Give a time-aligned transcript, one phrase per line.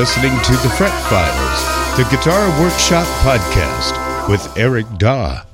[0.00, 5.49] listening to the Fret Files, the Guitar Workshop podcast with Eric Daw.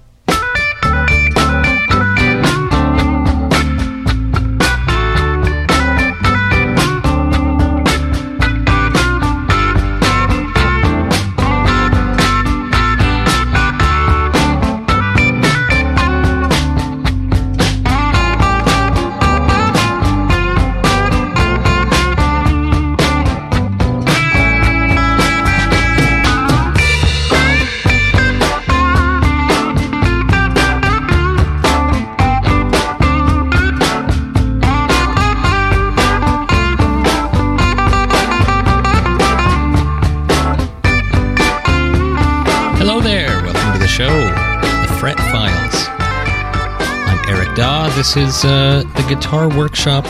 [48.06, 50.04] This is uh, the Guitar Workshop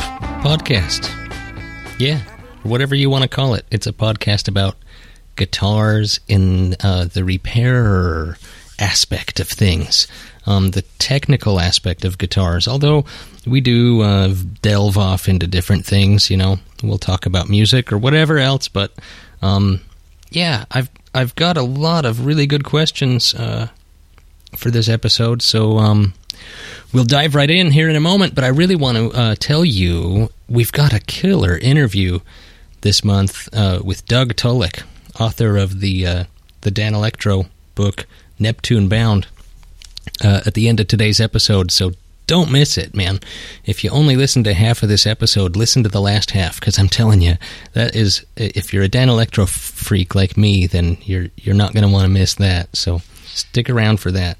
[0.44, 1.08] podcast.
[1.98, 2.20] Yeah,
[2.62, 3.64] whatever you want to call it.
[3.70, 4.77] It's a podcast about
[5.36, 8.36] guitars in uh, the repair
[8.78, 10.08] aspect of things,
[10.44, 12.69] um, the technical aspect of guitars.
[12.69, 13.06] Although
[13.47, 17.97] we do uh, delve off into different things, you know, we'll talk about music or
[17.97, 18.92] whatever else, but.
[19.41, 19.81] Um,
[20.31, 23.69] yeah, I've I've got a lot of really good questions uh,
[24.55, 26.14] for this episode, so um,
[26.92, 28.34] we'll dive right in here in a moment.
[28.34, 32.20] But I really want to uh, tell you we've got a killer interview
[32.82, 34.82] this month uh, with Doug Tulloch,
[35.18, 36.24] author of the uh,
[36.62, 38.06] the Danelectro book
[38.38, 39.26] Neptune Bound.
[40.24, 41.92] Uh, at the end of today's episode, so
[42.26, 43.20] don't miss it, man.
[43.64, 46.78] If you only listen to half of this episode, listen to the last half because
[46.78, 47.36] I'm telling you,
[47.72, 51.92] that is if you're a Danelectro freak like me, then you're you're not going to
[51.92, 52.74] want to miss that.
[52.76, 54.38] So stick around for that.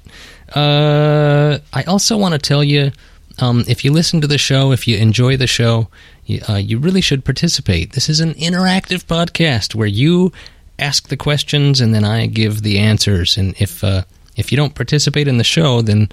[0.55, 2.91] Uh, I also want to tell you,
[3.39, 5.89] um, if you listen to the show, if you enjoy the show,
[6.25, 7.93] you, uh, you really should participate.
[7.93, 10.31] This is an interactive podcast where you
[10.79, 13.37] ask the questions and then I give the answers.
[13.37, 14.03] And if uh,
[14.35, 16.09] if you don't participate in the show, then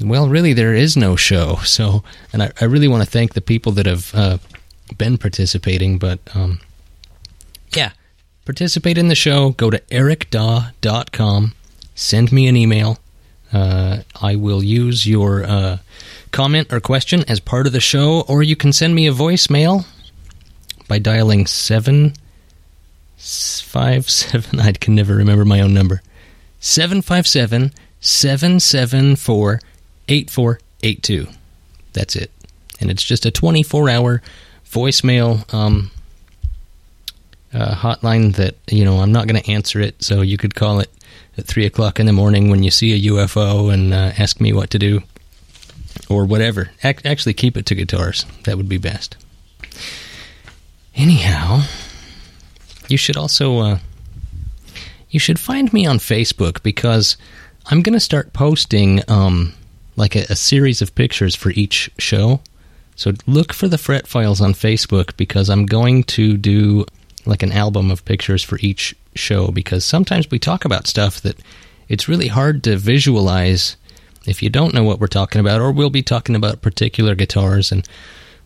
[0.00, 1.58] well, really, there is no show.
[1.64, 4.38] So, and I, I really want to thank the people that have uh,
[4.96, 5.98] been participating.
[5.98, 6.60] But um,
[7.74, 7.92] yeah,
[8.44, 9.50] participate in the show.
[9.50, 11.54] Go to ericdaw.com.
[11.94, 12.98] Send me an email.
[13.52, 15.78] Uh, I will use your uh,
[16.32, 19.86] comment or question as part of the show, or you can send me a voicemail
[20.88, 22.14] by dialing seven
[23.18, 24.60] five seven.
[24.60, 26.02] I can never remember my own number.
[26.60, 29.60] Seven five seven seven seven four.
[30.08, 31.28] 8482.
[31.92, 32.30] That's it.
[32.80, 34.22] And it's just a 24 hour
[34.68, 35.90] voicemail um,
[37.52, 40.02] uh, hotline that, you know, I'm not going to answer it.
[40.02, 40.90] So you could call it
[41.38, 44.52] at 3 o'clock in the morning when you see a UFO and uh, ask me
[44.52, 45.02] what to do
[46.08, 46.70] or whatever.
[46.84, 48.24] Ac- actually, keep it to guitars.
[48.44, 49.16] That would be best.
[50.94, 51.62] Anyhow,
[52.88, 53.58] you should also.
[53.58, 53.78] Uh,
[55.10, 57.16] you should find me on Facebook because
[57.66, 59.02] I'm going to start posting.
[59.08, 59.54] Um,
[59.96, 62.40] like a, a, series of pictures for each show.
[62.94, 66.86] So look for the Fret Files on Facebook because I'm going to do
[67.26, 71.36] like an album of pictures for each show because sometimes we talk about stuff that
[71.88, 73.76] it's really hard to visualize
[74.26, 77.72] if you don't know what we're talking about or we'll be talking about particular guitars
[77.72, 77.88] and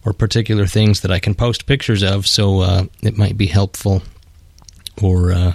[0.04, 4.02] or particular things that I can post pictures of so uh, it might be helpful
[5.02, 5.52] or uh,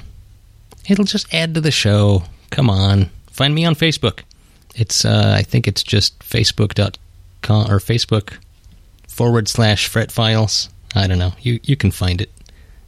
[0.87, 2.23] it'll just add to the show.
[2.49, 4.21] Come on, find me on Facebook.
[4.75, 8.37] It's uh, I think it's just facebook.com or Facebook
[9.07, 10.69] forward slash fret files.
[10.93, 11.33] I don't know.
[11.41, 12.31] You you can find it.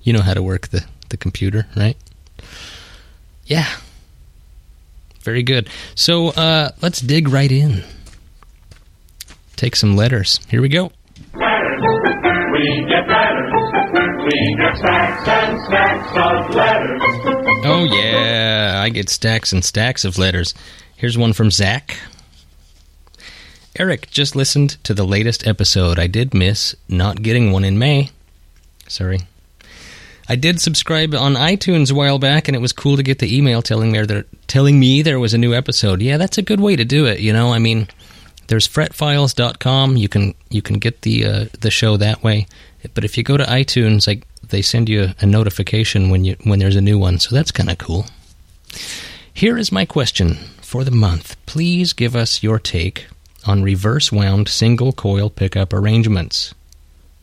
[0.07, 1.97] You know how to work the, the computer, right?
[3.45, 3.67] Yeah.
[5.19, 5.67] Very good.
[5.95, 7.83] So uh, let's dig right in.
[9.57, 10.39] Take some letters.
[10.47, 10.93] Here we go.
[11.33, 11.81] Letters.
[12.53, 13.51] We get letters.
[14.23, 17.01] We get stacks and stacks of letters.
[17.65, 20.53] Oh yeah, I get stacks and stacks of letters.
[20.95, 21.97] Here's one from Zach.
[23.77, 25.99] Eric just listened to the latest episode.
[25.99, 28.11] I did miss not getting one in May.
[28.87, 29.19] Sorry.
[30.29, 33.35] I did subscribe on iTunes a while back, and it was cool to get the
[33.35, 36.01] email telling me there, telling me there was a new episode.
[36.01, 37.19] Yeah, that's a good way to do it.
[37.19, 37.87] You know, I mean,
[38.47, 39.95] there's fretfiles.com.
[39.95, 42.47] You can you can get the uh, the show that way.
[42.93, 46.59] But if you go to iTunes, like they send you a notification when you when
[46.59, 47.19] there's a new one.
[47.19, 48.05] So that's kind of cool.
[49.33, 51.37] Here is my question for the month.
[51.45, 53.07] Please give us your take
[53.45, 56.53] on reverse wound single coil pickup arrangements.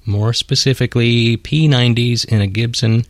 [0.06, 3.04] More specifically, P90s in a Gibson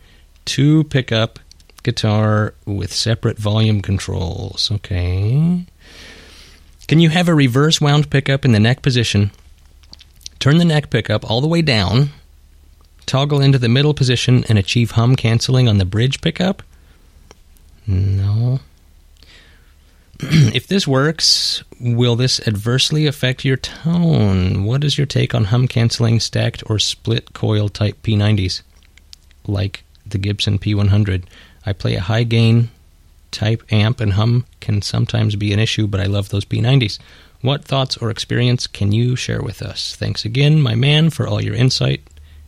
[0.45, 1.39] 2 pickup
[1.83, 4.71] guitar with separate volume controls.
[4.71, 5.65] Okay.
[6.87, 9.31] Can you have a reverse wound pickup in the neck position?
[10.39, 12.11] Turn the neck pickup all the way down
[13.05, 16.63] toggle into the middle position and achieve hum canceling on the bridge pickup?
[17.87, 18.59] No.
[20.19, 24.63] if this works, will this adversely affect your tone?
[24.63, 28.61] What is your take on hum canceling stacked or split coil type P90s?
[29.45, 31.25] Like the Gibson P100.
[31.65, 32.69] I play a high gain
[33.31, 36.99] type amp, and hum can sometimes be an issue, but I love those P90s.
[37.41, 39.95] What thoughts or experience can you share with us?
[39.95, 42.01] Thanks again, my man, for all your insight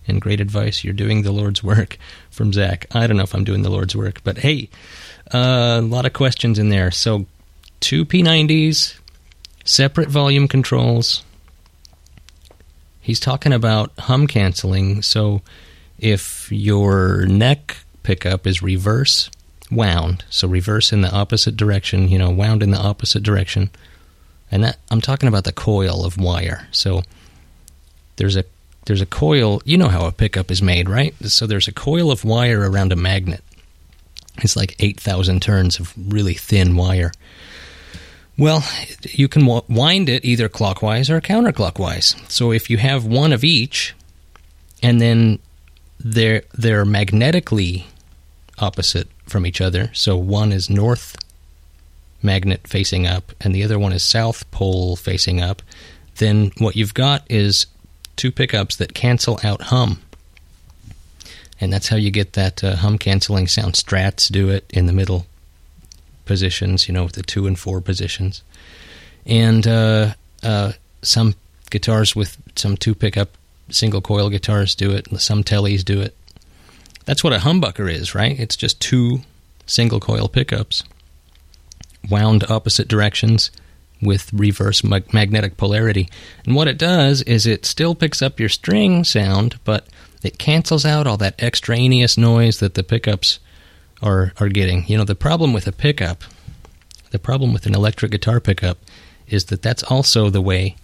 [0.08, 0.84] and great advice.
[0.84, 1.98] You're doing the Lord's work
[2.32, 2.88] from Zach.
[2.92, 4.70] I don't know if I'm doing the Lord's work, but hey,
[5.34, 6.92] uh, a lot of questions in there.
[6.92, 7.26] So,
[7.80, 8.98] two P90s,
[9.64, 11.24] separate volume controls.
[13.02, 15.02] He's talking about hum canceling.
[15.02, 15.42] So,
[16.00, 19.30] if your neck pickup is reverse
[19.72, 23.70] wound, so reverse in the opposite direction, you know, wound in the opposite direction,
[24.52, 26.68] and that I'm talking about the coil of wire.
[26.72, 27.04] So
[28.18, 28.46] there's a
[28.86, 29.62] there's a coil.
[29.66, 31.14] You know how a pickup is made, right?
[31.26, 33.44] So there's a coil of wire around a magnet.
[34.38, 37.12] It's like eight thousand turns of really thin wire.
[38.38, 38.64] Well,
[39.02, 42.30] you can wind it either clockwise or counterclockwise.
[42.30, 43.96] So if you have one of each,
[44.84, 45.40] and then
[46.00, 47.88] they're they're magnetically
[48.60, 49.90] opposite from each other.
[49.94, 51.18] So one is north
[52.22, 55.62] magnet facing up and the other one is south pole facing up.
[56.18, 57.68] Then what you've got is
[58.16, 60.02] two pickups that cancel out hum.
[61.60, 63.74] And that's how you get that uh, hum canceling sound.
[63.74, 65.26] Strats do it in the middle
[66.28, 68.44] positions, you know, with the two and four positions.
[69.26, 70.14] And uh,
[70.44, 71.36] uh, some
[71.70, 73.30] guitars with some two pickup
[73.70, 76.16] single coil guitars do it, some tellies do it.
[77.06, 78.40] That's what a humbucker is, right?
[78.40, 79.22] It's just two
[79.66, 80.84] single coil pickups
[82.10, 83.52] wound opposite directions
[84.02, 86.08] with reverse mag- magnetic polarity.
[86.46, 89.88] And what it does is it still picks up your string sound, but
[90.24, 93.40] it cancels out all that extraneous noise that the pickups
[94.02, 94.86] are are getting.
[94.88, 96.24] You know, the problem with a pickup,
[97.12, 98.78] the problem with an electric guitar pickup
[99.28, 100.76] is that that's also the way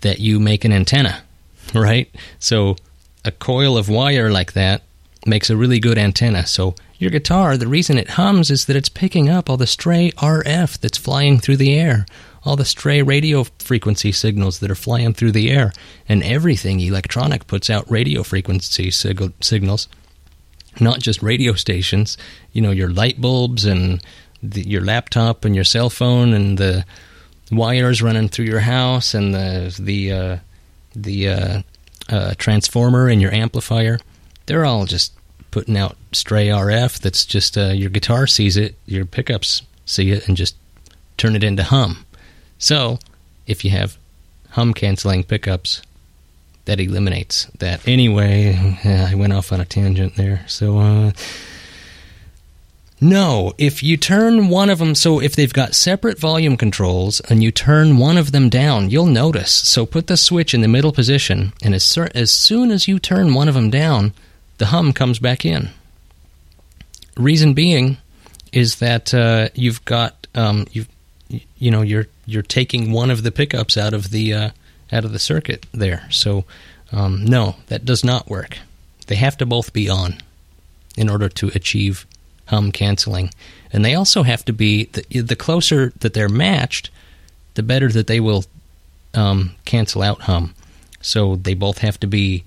[0.00, 1.22] that you make an antenna,
[1.74, 2.12] right?
[2.38, 2.76] So
[3.24, 4.82] a coil of wire like that
[5.26, 6.46] makes a really good antenna.
[6.46, 10.10] So your guitar, the reason it hums is that it's picking up all the stray
[10.12, 12.06] RF that's flying through the air,
[12.44, 15.72] all the stray radio frequency signals that are flying through the air,
[16.08, 19.88] and everything electronic puts out radio frequency sig- signals,
[20.78, 22.16] not just radio stations.
[22.52, 24.02] You know, your light bulbs and
[24.42, 26.84] the, your laptop and your cell phone and the
[27.50, 30.36] wires running through your house and the the uh,
[30.94, 31.62] the uh,
[32.08, 33.98] uh, transformer in your amplifier
[34.50, 35.12] they're all just
[35.52, 40.26] putting out stray RF that's just uh, your guitar sees it, your pickups see it,
[40.26, 40.56] and just
[41.16, 42.04] turn it into hum.
[42.58, 42.98] So,
[43.46, 43.96] if you have
[44.50, 45.82] hum canceling pickups,
[46.64, 47.86] that eliminates that.
[47.86, 50.44] Anyway, I went off on a tangent there.
[50.46, 51.12] So, uh,
[53.00, 57.42] no, if you turn one of them, so if they've got separate volume controls and
[57.42, 59.52] you turn one of them down, you'll notice.
[59.52, 63.32] So put the switch in the middle position, and as, as soon as you turn
[63.32, 64.12] one of them down,
[64.58, 65.70] the hum comes back in.
[67.16, 67.96] Reason being
[68.52, 70.84] is that uh, you've got um, you
[71.56, 74.50] you know you're you're taking one of the pickups out of the uh,
[74.92, 76.06] out of the circuit there.
[76.10, 76.44] So
[76.92, 78.58] um, no, that does not work.
[79.06, 80.18] They have to both be on
[80.96, 82.06] in order to achieve
[82.46, 83.30] hum canceling,
[83.72, 86.90] and they also have to be the, the closer that they're matched,
[87.54, 88.44] the better that they will
[89.14, 90.54] um, cancel out hum.
[91.00, 92.44] So they both have to be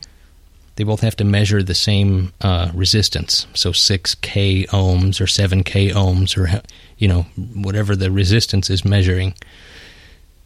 [0.76, 3.46] they both have to measure the same uh, resistance.
[3.54, 6.62] So 6k ohms or 7k ohms or
[6.98, 7.24] you know
[7.54, 9.34] whatever the resistance is measuring.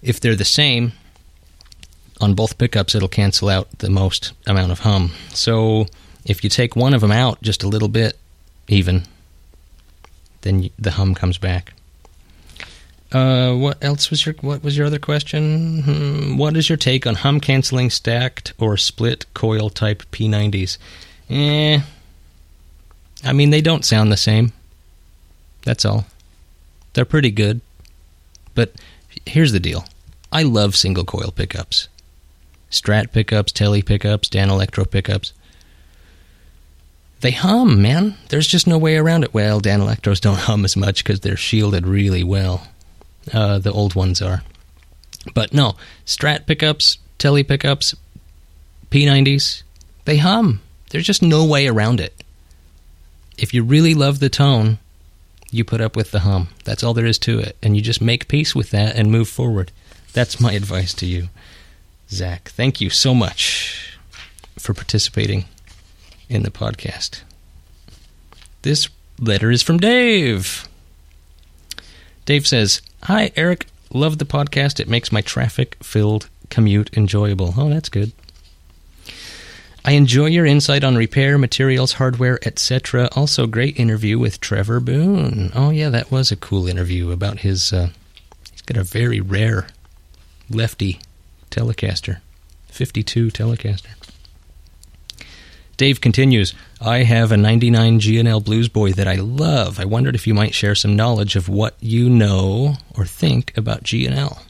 [0.02, 0.94] If they're the same
[2.20, 5.12] on both pickups, it'll cancel out the most amount of hum.
[5.30, 5.88] So
[6.26, 8.18] if you take one of them out just a little bit,
[8.68, 9.04] even,
[10.42, 11.74] then the hum comes back.
[13.12, 15.82] Uh, what else was your what was your other question?
[15.84, 20.78] Hmm, what is your take on hum canceling stacked or split coil type P90s?
[21.30, 21.80] Eh,
[23.24, 24.52] I mean they don't sound the same.
[25.64, 26.06] That's all.
[26.94, 27.62] They're pretty good,
[28.56, 28.74] but
[29.26, 29.86] here's the deal:
[30.30, 31.88] I love single coil pickups,
[32.72, 35.34] Strat pickups, Tele pickups, Danelectro pickups.
[37.22, 38.16] They hum, man.
[38.30, 39.34] There's just no way around it.
[39.34, 42.68] Well, Danelectros don't hum as much because they're shielded really well.
[43.34, 44.44] Uh, the old ones are.
[45.34, 47.96] But no, Strat pickups, Tele pickups,
[48.92, 49.64] P90s,
[50.06, 50.62] they hum.
[50.90, 52.24] There's just no way around it.
[53.38, 54.80] If you really love the tone,
[55.52, 56.48] you put up with the hum.
[56.64, 57.58] That's all there is to it.
[57.62, 59.72] And you just make peace with that and move forward.
[60.14, 61.30] That's my advice to you,
[62.10, 62.50] Zach.
[62.50, 63.98] Thank you so much
[64.58, 65.46] for participating
[66.30, 67.22] in the podcast.
[68.62, 70.68] This letter is from Dave.
[72.26, 73.68] Dave says, Hi, Eric.
[73.94, 74.80] Love the podcast.
[74.80, 77.54] It makes my traffic filled commute enjoyable.
[77.58, 78.12] Oh, that's good.
[79.86, 83.08] I enjoy your insight on repair, materials, hardware, etc.
[83.16, 85.50] Also, great interview with Trevor Boone.
[85.56, 87.72] Oh, yeah, that was a cool interview about his.
[87.72, 87.90] Uh,
[88.52, 89.68] he's got a very rare
[90.50, 91.00] lefty
[91.50, 92.20] Telecaster,
[92.68, 93.94] 52 Telecaster.
[95.78, 99.80] Dave continues, I have a 99 G&L Blues Boy that I love.
[99.80, 103.84] I wondered if you might share some knowledge of what you know or think about
[103.84, 104.42] G&L.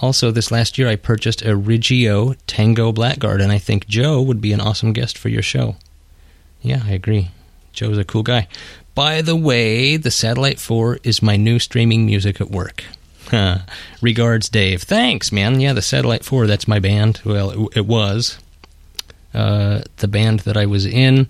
[0.00, 4.40] Also, this last year I purchased a Riggio Tango Blackguard, and I think Joe would
[4.40, 5.76] be an awesome guest for your show.
[6.62, 7.30] Yeah, I agree.
[7.72, 8.46] Joe's a cool guy.
[8.94, 12.84] By the way, the Satellite 4 is my new streaming music at work.
[14.02, 14.82] Regards, Dave.
[14.82, 15.60] Thanks, man.
[15.60, 17.20] Yeah, the Satellite 4, that's my band.
[17.24, 18.38] Well, it, it was
[19.34, 21.28] uh, the band that I was in.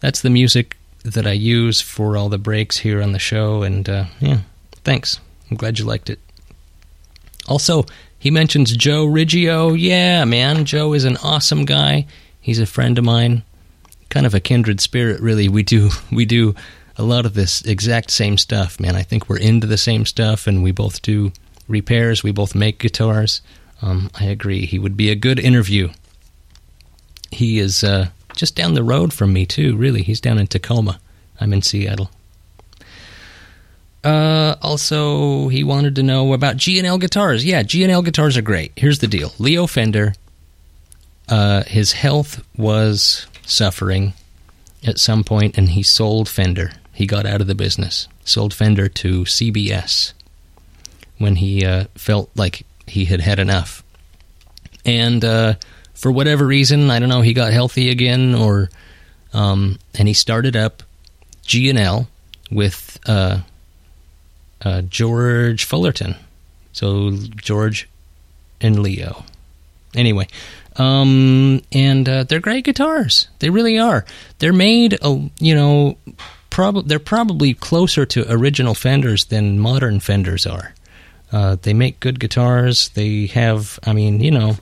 [0.00, 3.62] That's the music that I use for all the breaks here on the show.
[3.62, 4.40] And uh, yeah,
[4.84, 5.20] thanks.
[5.50, 6.20] I'm glad you liked it.
[7.46, 7.84] Also,
[8.18, 9.76] he mentions Joe Riggio.
[9.78, 12.06] Yeah, man, Joe is an awesome guy.
[12.40, 13.42] He's a friend of mine.
[14.10, 15.48] Kind of a kindred spirit, really.
[15.48, 16.54] We do we do
[16.98, 18.96] a lot of this exact same stuff, man.
[18.96, 21.32] I think we're into the same stuff, and we both do
[21.68, 22.22] repairs.
[22.22, 23.40] We both make guitars.
[23.80, 24.66] Um, I agree.
[24.66, 25.90] He would be a good interview
[27.30, 29.76] he is uh, just down the road from me too.
[29.76, 31.00] Really, he's down in Tacoma.
[31.40, 32.10] I'm in Seattle.
[34.02, 37.44] Uh, also, he wanted to know about G&L guitars.
[37.44, 38.72] Yeah, G&L guitars are great.
[38.76, 40.14] Here's the deal: Leo Fender.
[41.28, 44.14] Uh, his health was suffering
[44.86, 46.72] at some point, and he sold Fender.
[46.98, 50.14] He got out of the business, sold Fender to CBS
[51.16, 53.84] when he uh, felt like he had had enough,
[54.84, 55.54] and uh,
[55.94, 58.68] for whatever reason, I don't know, he got healthy again, or
[59.32, 60.82] um, and he started up
[61.44, 62.08] G and L
[62.50, 63.42] with uh,
[64.62, 66.16] uh, George Fullerton.
[66.72, 67.88] So George
[68.60, 69.24] and Leo.
[69.94, 70.26] Anyway,
[70.74, 73.28] um, and uh, they're great guitars.
[73.38, 74.04] They really are.
[74.40, 75.96] They're made, uh, you know,
[76.58, 80.74] prob- they're probably closer to original Fenders than modern Fenders are.
[81.30, 82.88] Uh, they make good guitars.
[82.88, 84.56] They have, I mean, you know,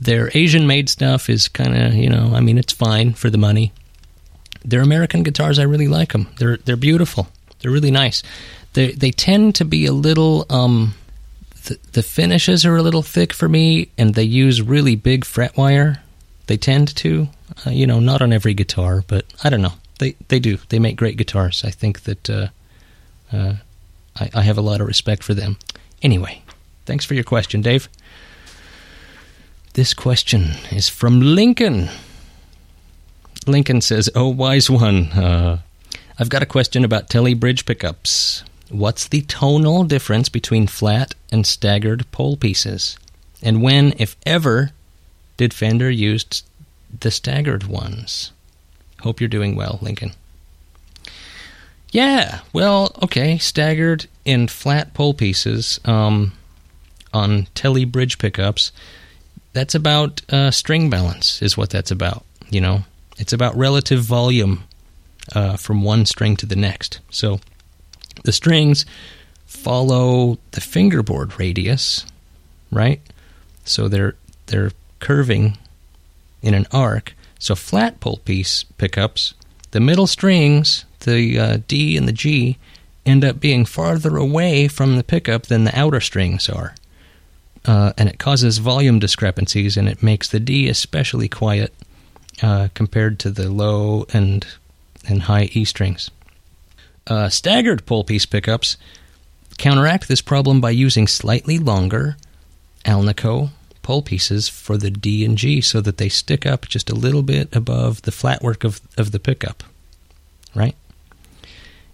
[0.00, 3.38] their Asian made stuff is kind of, you know, I mean, it's fine for the
[3.38, 3.72] money.
[4.64, 6.28] Their American guitars, I really like them.
[6.38, 7.26] They're they're beautiful.
[7.58, 8.22] They're really nice.
[8.74, 10.94] They they tend to be a little um
[11.64, 15.56] the, the finishes are a little thick for me and they use really big fret
[15.56, 16.02] wire.
[16.46, 17.28] They tend to,
[17.66, 19.74] uh, you know, not on every guitar, but I don't know.
[19.98, 20.58] They they do.
[20.68, 21.64] They make great guitars.
[21.64, 22.48] I think that uh,
[23.32, 23.54] uh,
[24.18, 25.56] I, I have a lot of respect for them.
[26.02, 26.42] Anyway,
[26.84, 27.88] thanks for your question, Dave.
[29.74, 31.90] This question is from Lincoln.
[33.46, 35.58] Lincoln says, Oh, wise one, uh,
[36.18, 38.42] I've got a question about Tele bridge pickups.
[38.70, 42.98] What's the tonal difference between flat and staggered pole pieces?
[43.42, 44.72] And when, if ever,
[45.36, 46.42] did Fender use
[46.98, 48.32] the staggered ones?
[49.00, 50.12] Hope you're doing well, Lincoln.
[51.90, 56.32] Yeah, well, okay, staggered in flat pole pieces um,
[57.12, 58.72] on Tele bridge pickups
[59.56, 62.26] that's about uh, string balance, is what that's about.
[62.50, 62.84] You know,
[63.16, 64.64] it's about relative volume
[65.34, 67.00] uh, from one string to the next.
[67.10, 67.40] So
[68.24, 68.84] the strings
[69.46, 72.04] follow the fingerboard radius,
[72.70, 73.00] right?
[73.64, 74.14] So they're
[74.48, 75.56] they're curving
[76.42, 77.14] in an arc.
[77.38, 79.34] So flat pole piece pickups,
[79.72, 82.58] the middle strings, the uh, D and the G,
[83.04, 86.74] end up being farther away from the pickup than the outer strings are
[87.66, 91.74] uh, and it causes volume discrepancies, and it makes the D especially quiet
[92.42, 94.46] uh, compared to the low and
[95.08, 96.10] and high E strings.
[97.06, 98.76] Uh, staggered pole piece pickups
[99.58, 102.16] counteract this problem by using slightly longer
[102.84, 103.50] Alnico
[103.86, 107.22] pole pieces for the D and G, so that they stick up just a little
[107.22, 109.62] bit above the flatwork of of the pickup,
[110.56, 110.74] right?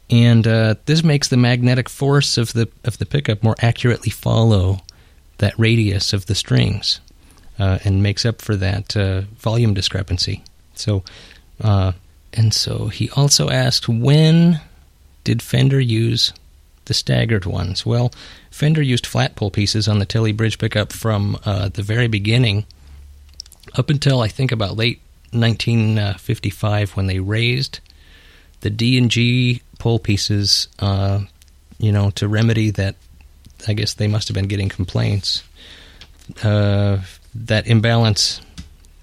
[0.09, 4.81] And uh, this makes the magnetic force of the of the pickup more accurately follow
[5.37, 7.01] that radius of the strings
[7.59, 10.43] uh, and makes up for that uh, volume discrepancy.
[10.75, 11.05] So,
[11.61, 11.93] uh,
[12.33, 14.61] and so he also asked when
[15.25, 16.33] did Fender use
[16.93, 17.87] the staggered ones?
[17.87, 18.13] Well,
[18.51, 22.67] Fender used flat pole pieces on the Tele bridge pickup from uh, the very beginning
[23.75, 27.81] up until I think about late 1955 when they raised
[28.61, 31.21] the D and G pole pieces, uh,
[31.79, 32.97] you know, to remedy that
[33.67, 35.43] I guess they must have been getting complaints.
[36.43, 36.99] Uh,
[37.35, 38.43] that imbalance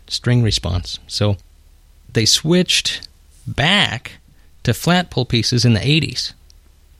[0.07, 0.99] string response.
[1.07, 1.37] So
[2.13, 3.07] they switched
[3.47, 4.19] back
[4.61, 6.33] to flat pole pieces in the 80s.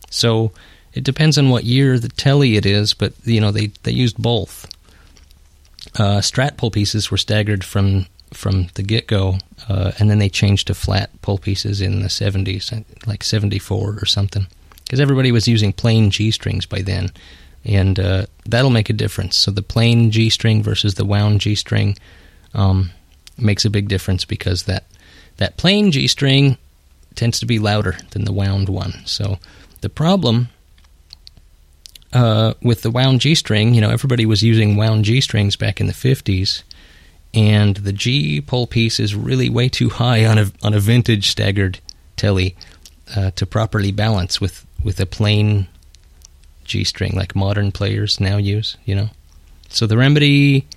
[0.09, 0.51] So
[0.93, 4.17] it depends on what year the telly it is, but you know they, they used
[4.17, 4.67] both.
[5.95, 10.29] Uh, strat pole pieces were staggered from from the get go, uh, and then they
[10.29, 14.45] changed to flat pole pieces in the 70s, like 74 or something,
[14.83, 17.09] because everybody was using plain G strings by then,
[17.65, 19.35] and uh, that'll make a difference.
[19.35, 21.97] So the plain G string versus the wound G string
[22.53, 22.91] um,
[23.37, 24.85] makes a big difference because that
[25.37, 26.57] that plain G string
[27.15, 28.93] tends to be louder than the wound one.
[29.05, 29.39] So
[29.81, 30.49] the problem
[32.13, 35.79] uh, with the wound G string, you know, everybody was using wound G strings back
[35.79, 36.63] in the 50s,
[37.33, 41.29] and the G pole piece is really way too high on a on a vintage
[41.29, 41.79] staggered
[42.15, 42.55] telly
[43.15, 45.67] uh, to properly balance with with a plain
[46.65, 48.77] G string like modern players now use.
[48.85, 49.09] You know,
[49.69, 50.67] so the remedy,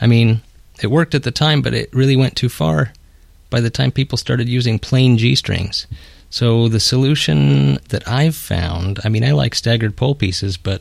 [0.00, 0.40] I mean,
[0.82, 2.92] it worked at the time, but it really went too far
[3.50, 5.86] by the time people started using plain G strings.
[6.32, 10.80] So the solution that I've found, I mean, I like staggered pole pieces, but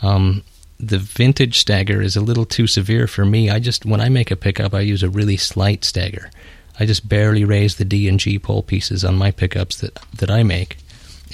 [0.00, 0.44] um,
[0.78, 3.50] the vintage stagger is a little too severe for me.
[3.50, 6.30] I just when I make a pickup, I use a really slight stagger.
[6.78, 10.30] I just barely raise the D and G pole pieces on my pickups that that
[10.30, 10.76] I make,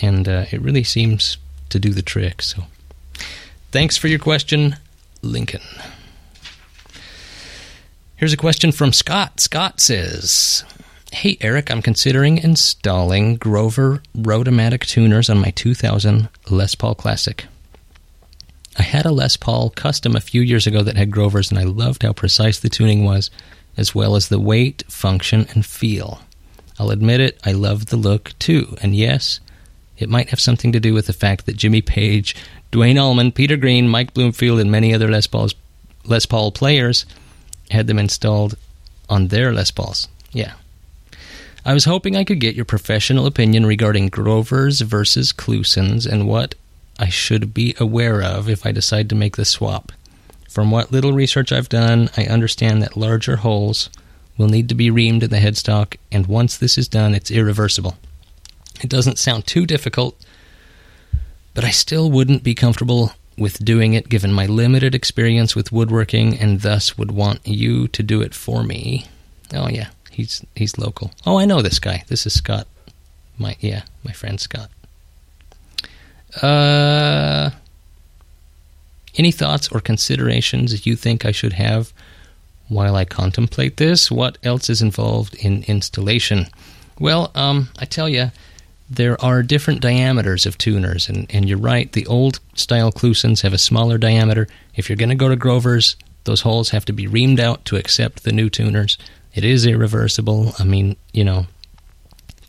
[0.01, 1.37] and uh, it really seems
[1.69, 2.41] to do the trick.
[2.41, 2.63] So,
[3.71, 4.77] thanks for your question,
[5.21, 5.61] Lincoln.
[8.17, 9.41] Here's a question from Scott.
[9.41, 10.65] Scott says,
[11.13, 17.47] Hey Eric, I'm considering installing Grover Rotomatic tuners on my 2000 Les Paul Classic.
[18.79, 21.65] I had a Les Paul custom a few years ago that had Grovers, and I
[21.65, 23.31] loved how precise the tuning was,
[23.77, 26.21] as well as the weight, function, and feel.
[26.79, 29.41] I'll admit it, I loved the look too, and yes,
[29.97, 32.37] it might have something to do with the fact that Jimmy Page,
[32.71, 35.55] Duane Allman, Peter Green, Mike Bloomfield, and many other Les, Pauls,
[36.05, 37.07] Les Paul players
[37.71, 38.57] had them installed
[39.09, 40.07] on their Les Pauls.
[40.33, 40.53] Yeah,
[41.69, 46.55] I was hoping I could get your professional opinion regarding Grovers versus Klusons and what
[46.99, 49.93] I should be aware of if I decide to make the swap.
[50.49, 53.91] From what little research I've done, I understand that larger holes
[54.39, 57.99] will need to be reamed in the headstock, and once this is done, it's irreversible.
[58.81, 60.17] It doesn't sound too difficult,
[61.53, 66.35] but I still wouldn't be comfortable with doing it given my limited experience with woodworking
[66.41, 69.05] and thus would want you to do it for me.
[69.53, 69.89] Oh, yeah.
[70.19, 71.13] He's he's local.
[71.25, 72.03] Oh, I know this guy.
[72.09, 72.67] This is Scott.
[73.39, 74.69] My yeah, my friend Scott.
[76.43, 77.51] Uh,
[79.17, 81.93] any thoughts or considerations you think I should have
[82.67, 84.11] while I contemplate this?
[84.11, 86.49] What else is involved in installation?
[86.99, 88.33] Well, um, I tell you,
[88.91, 91.93] there are different diameters of tuners, and, and you're right.
[91.93, 94.49] The old style Klusons have a smaller diameter.
[94.75, 97.77] If you're going to go to Grover's, those holes have to be reamed out to
[97.77, 98.99] accept the new tuners.
[99.39, 100.53] It is irreversible.
[100.59, 101.47] I mean, you know,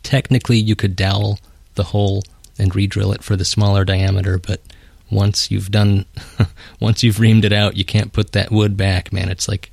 [0.02, 1.38] technically you could dowel
[1.76, 2.24] the hole
[2.58, 4.60] and re-drill it for the smaller diameter, but
[5.08, 6.04] once you've done,
[6.80, 9.28] once you've reamed it out, you can't put that wood back, man.
[9.28, 9.70] It's like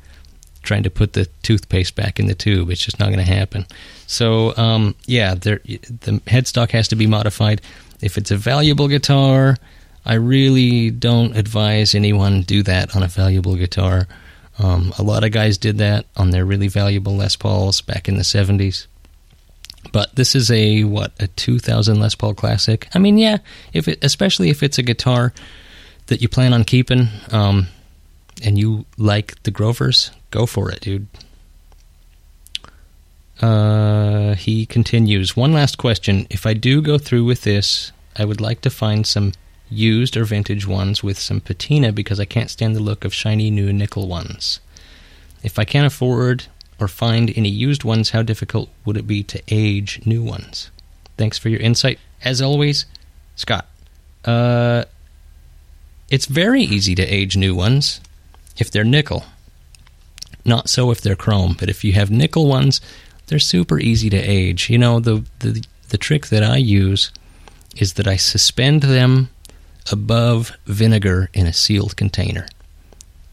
[0.62, 2.70] trying to put the toothpaste back in the tube.
[2.70, 3.66] It's just not going to happen.
[4.06, 7.64] So, um, yeah, there, the headstock has to be modified.
[8.00, 9.58] If it's a valuable guitar,
[10.06, 14.08] I really don't advise anyone do that on a valuable guitar.
[14.60, 18.18] Um, a lot of guys did that on their really valuable Les Pauls back in
[18.18, 18.88] the 70s.
[19.92, 22.88] But this is a what a 2000 Les Paul Classic.
[22.94, 23.38] I mean, yeah,
[23.74, 25.34] if it, especially if it's a guitar
[26.08, 27.68] that you plan on keeping, um,
[28.44, 31.08] and you like the Grovers, go for it, dude.
[33.42, 35.38] Uh, he continues.
[35.38, 39.06] One last question: If I do go through with this, I would like to find
[39.06, 39.34] some
[39.70, 43.50] used or vintage ones with some patina because I can't stand the look of shiny
[43.50, 44.60] new nickel ones.
[45.44, 46.46] If I can't afford
[46.80, 50.72] or find any used ones, how difficult would it be to age new ones?
[51.18, 52.00] Thanks for your insight.
[52.24, 52.86] As always,
[53.36, 53.68] Scott.
[54.26, 54.86] Uh,
[56.10, 58.02] it's very easy to age new ones
[58.58, 59.26] if they're nickel.
[60.46, 62.80] Not so if they're chrome, but if you have nickel ones,
[63.28, 64.70] they're super easy to age.
[64.70, 67.12] You know, the, the, the trick that I use
[67.76, 69.30] is that I suspend them
[69.92, 72.48] above vinegar in a sealed container.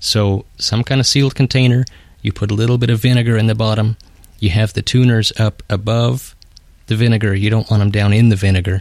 [0.01, 1.85] So, some kind of sealed container,
[2.23, 3.97] you put a little bit of vinegar in the bottom,
[4.39, 6.35] you have the tuners up above
[6.87, 7.35] the vinegar.
[7.35, 8.81] You don't want them down in the vinegar.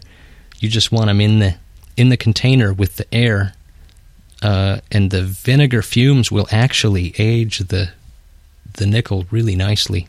[0.59, 1.55] You just want them in the
[1.95, 3.53] in the container with the air,
[4.41, 7.91] uh, and the vinegar fumes will actually age the
[8.73, 10.07] the nickel really nicely.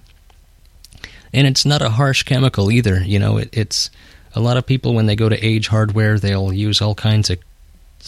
[1.32, 3.02] And it's not a harsh chemical either.
[3.02, 3.90] You know, it, it's
[4.34, 7.38] a lot of people when they go to age hardware, they'll use all kinds of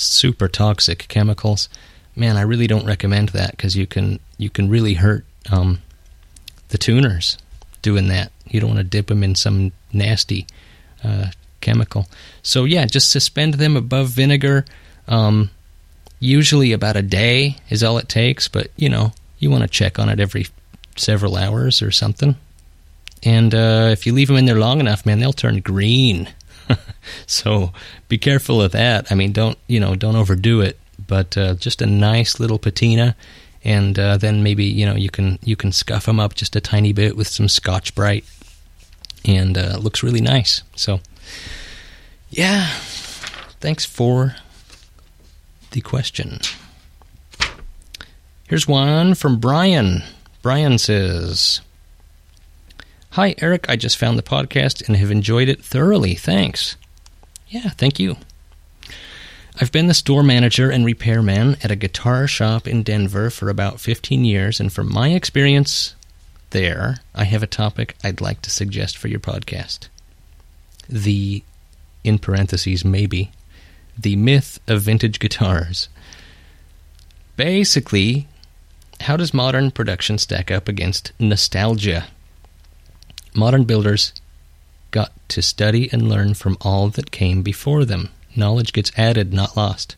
[0.03, 1.69] super toxic chemicals.
[2.15, 5.81] Man, I really don't recommend that because you can you can really hurt um,
[6.69, 7.39] the tuners.
[7.83, 8.33] doing that.
[8.47, 10.47] You don't want to dip them in some nasty
[11.05, 11.31] uh,
[11.61, 12.07] chemical.
[12.43, 14.65] So yeah, just suspend them above vinegar.
[15.09, 15.51] Um,
[16.19, 19.99] usually about a day is all it takes, but you know you want to check
[19.99, 20.47] on it every
[20.97, 22.37] several hours or something.
[23.23, 26.29] And uh, if you leave them in there long enough, man, they'll turn green.
[27.27, 27.73] so
[28.09, 29.11] be careful of that.
[29.11, 30.79] I mean, don't you know, don't overdo it.
[31.07, 33.15] But uh, just a nice little patina,
[33.63, 36.61] and uh, then maybe you know you can you can scuff them up just a
[36.61, 38.25] tiny bit with some Scotch Brite,
[39.25, 40.63] and uh, it looks really nice.
[40.75, 41.01] So,
[42.31, 42.67] yeah,
[43.61, 44.37] thanks for
[45.73, 46.41] the question.
[48.49, 50.03] Here's one from Brian.
[50.41, 51.61] Brian says,
[53.17, 53.65] Hi, Eric.
[53.71, 56.17] I just found the podcast and have enjoyed it thoroughly.
[56.17, 56.77] Thanks.
[57.49, 58.19] Yeah, thank you.
[59.59, 63.81] I've been the store manager and repairman at a guitar shop in Denver for about
[63.81, 65.95] 15 years, and from my experience
[66.51, 69.89] there, I have a topic I'd like to suggest for your podcast.
[70.87, 71.43] The,
[72.05, 73.33] in parentheses, maybe,
[73.99, 75.89] the myth of vintage guitars.
[77.39, 78.29] Basically,
[79.01, 82.09] how does modern production stack up against nostalgia?
[83.37, 84.15] Modern builders
[84.91, 88.09] got to study and learn from all that came before them.
[88.35, 89.95] Knowledge gets added, not lost.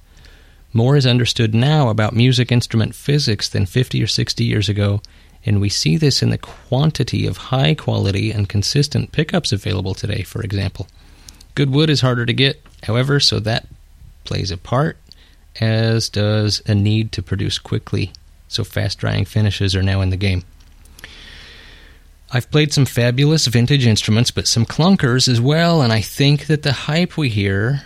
[0.73, 5.01] More is understood now about music instrument physics than 50 or 60 years ago,
[5.47, 10.23] and we see this in the quantity of high quality and consistent pickups available today,
[10.23, 10.89] for example.
[11.55, 13.69] Good wood is harder to get, however, so that
[14.25, 14.99] plays a part,
[15.61, 18.11] as does a need to produce quickly,
[18.49, 20.43] so fast drying finishes are now in the game.
[22.31, 26.63] I've played some fabulous vintage instruments, but some clunkers as well, and I think that
[26.63, 27.83] the hype we hear,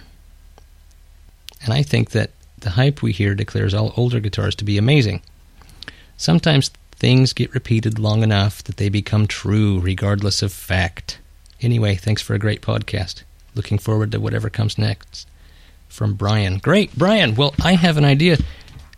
[1.63, 5.23] and I think that the hype we hear declares all older guitars to be amazing.
[6.17, 11.19] Sometimes things get repeated long enough that they become true, regardless of fact.
[11.61, 13.23] Anyway, thanks for a great podcast.
[13.55, 15.29] Looking forward to whatever comes next.
[15.89, 16.59] From Brian.
[16.59, 17.35] Great, Brian.
[17.35, 18.39] Well, I have an idea.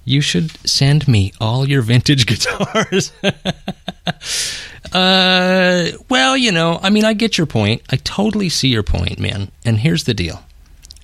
[0.05, 3.13] You should send me all your vintage guitars.
[4.93, 7.83] uh, well, you know, I mean, I get your point.
[7.91, 9.51] I totally see your point, man.
[9.65, 10.43] And here's the deal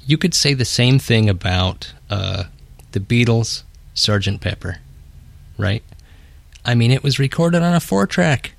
[0.06, 2.44] you could say the same thing about uh,
[2.92, 3.62] the Beatles'
[3.94, 4.40] Sgt.
[4.40, 4.78] Pepper,
[5.56, 5.82] right?
[6.64, 8.52] I mean, it was recorded on a four track.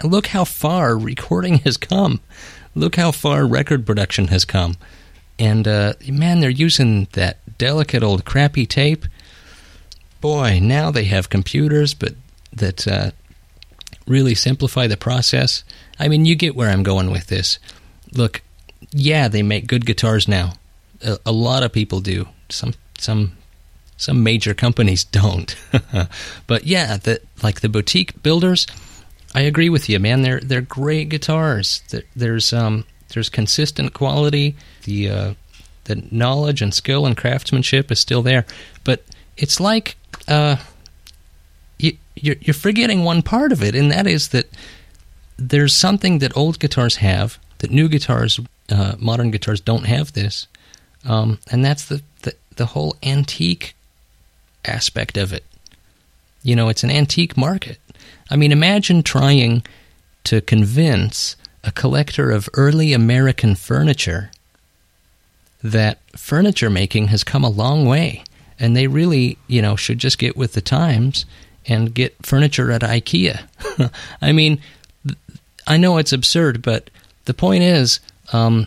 [0.00, 2.20] And look how far recording has come.
[2.74, 4.76] Look how far record production has come.
[5.38, 9.06] And uh, man, they're using that delicate old crappy tape.
[10.20, 12.14] Boy, now they have computers, but
[12.52, 13.10] that uh,
[14.06, 15.64] really simplify the process.
[15.98, 17.58] I mean, you get where I'm going with this.
[18.12, 18.42] Look,
[18.90, 20.54] yeah, they make good guitars now.
[21.04, 22.28] A, a lot of people do.
[22.48, 23.32] Some some
[23.96, 25.54] some major companies don't.
[26.46, 28.66] but yeah, the like the boutique builders,
[29.34, 30.22] I agree with you, man.
[30.22, 31.82] They're they're great guitars.
[32.14, 34.56] There's um there's consistent quality.
[34.84, 35.34] The uh,
[35.84, 38.44] the knowledge and skill and craftsmanship is still there,
[38.84, 39.02] but
[39.36, 39.96] it's like
[40.28, 40.56] uh,
[42.16, 44.46] you're, you're forgetting one part of it, and that is that
[45.36, 50.12] there's something that old guitars have that new guitars, uh, modern guitars, don't have.
[50.12, 50.46] This,
[51.04, 53.74] um, and that's the, the the whole antique
[54.64, 55.44] aspect of it.
[56.42, 57.78] You know, it's an antique market.
[58.30, 59.64] I mean, imagine trying
[60.24, 64.30] to convince a collector of early American furniture
[65.62, 68.24] that furniture making has come a long way
[68.58, 71.24] and they really, you know, should just get with the times
[71.66, 73.42] and get furniture at IKEA.
[74.22, 74.60] I mean,
[75.66, 76.90] I know it's absurd, but
[77.24, 78.00] the point is,
[78.32, 78.66] um,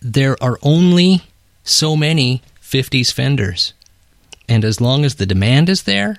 [0.00, 1.22] there are only
[1.62, 3.72] so many 50s fenders.
[4.48, 6.18] And as long as the demand is there,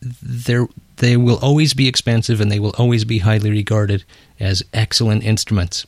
[0.00, 4.04] there they will always be expensive and they will always be highly regarded
[4.40, 5.86] as excellent instruments.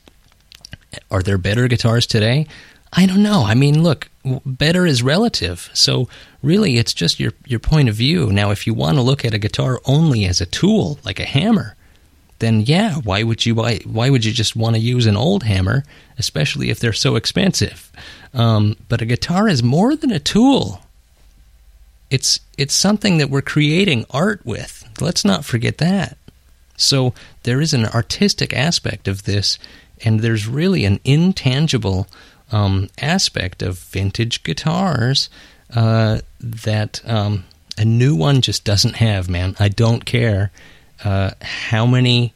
[1.09, 2.47] Are there better guitars today?
[2.91, 3.43] I don't know.
[3.43, 4.09] I mean, look,
[4.45, 5.69] better is relative.
[5.73, 6.07] So
[6.41, 8.31] really, it's just your your point of view.
[8.31, 11.25] Now, if you want to look at a guitar only as a tool, like a
[11.25, 11.75] hammer,
[12.39, 15.43] then yeah, why would you why, why would you just want to use an old
[15.43, 15.83] hammer,
[16.17, 17.91] especially if they're so expensive?
[18.33, 20.81] Um, but a guitar is more than a tool.
[22.09, 24.83] It's it's something that we're creating art with.
[24.99, 26.17] Let's not forget that.
[26.75, 29.59] So there is an artistic aspect of this,
[30.03, 32.07] and there's really an intangible
[32.51, 35.29] um, aspect of vintage guitars
[35.75, 37.45] uh, that um,
[37.77, 39.55] a new one just doesn't have, man.
[39.59, 40.51] I don't care
[41.03, 42.33] uh, how many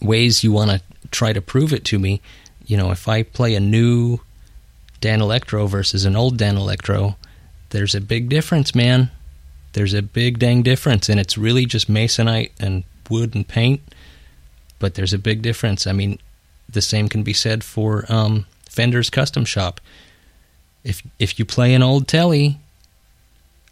[0.00, 2.20] ways you want to try to prove it to me.
[2.66, 4.20] You know, if I play a new
[5.00, 7.16] Danelectro versus an old Danelectro,
[7.70, 9.10] there's a big difference, man.
[9.74, 13.80] There's a big dang difference, and it's really just masonite and wood and paint.
[14.78, 15.86] but there's a big difference.
[15.86, 16.18] I mean,
[16.68, 18.46] the same can be said for um,
[18.78, 19.80] Fender's Custom Shop.
[20.84, 22.60] If if you play an old telly,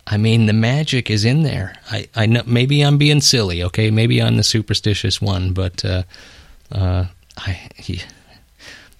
[0.05, 1.77] I mean, the magic is in there.
[1.92, 3.92] I, I know maybe I'm being silly, okay?
[3.92, 6.03] Maybe I'm the superstitious one, but uh,
[6.73, 7.05] uh,
[7.37, 8.03] I he,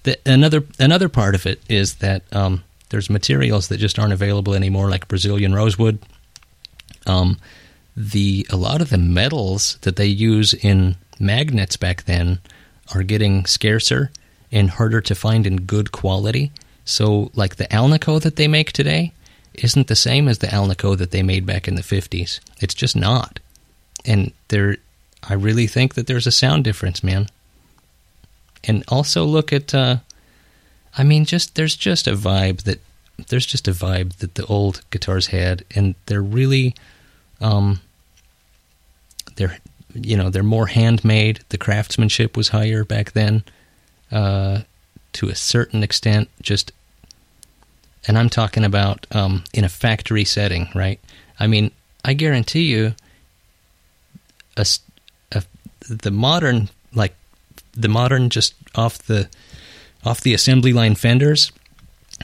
[0.03, 4.53] the, another another part of it is that um, there's materials that just aren't available
[4.53, 5.99] anymore, like Brazilian rosewood.
[7.05, 7.37] Um,
[7.97, 12.39] the a lot of the metals that they use in magnets back then
[12.95, 14.09] are getting scarcer
[14.51, 16.51] and harder to find in good quality.
[16.85, 19.11] So, like the Alnico that they make today
[19.53, 22.39] isn't the same as the Alnico that they made back in the 50s.
[22.59, 23.39] It's just not.
[24.05, 24.77] And there,
[25.27, 27.27] I really think that there's a sound difference, man.
[28.63, 29.97] And also look at, uh,
[30.97, 32.79] I mean, just there's just a vibe that
[33.27, 36.75] there's just a vibe that the old guitars had, and they're really,
[37.41, 37.81] um,
[39.35, 39.57] they're
[39.93, 41.39] you know they're more handmade.
[41.49, 43.43] The craftsmanship was higher back then,
[44.11, 44.61] uh,
[45.13, 46.29] to a certain extent.
[46.41, 46.71] Just,
[48.07, 50.99] and I'm talking about um, in a factory setting, right?
[51.39, 51.71] I mean,
[52.03, 52.95] I guarantee you,
[54.55, 54.65] a,
[55.33, 55.43] a
[55.89, 57.15] the modern like
[57.73, 59.29] the modern just off the
[60.03, 61.51] off the assembly line fenders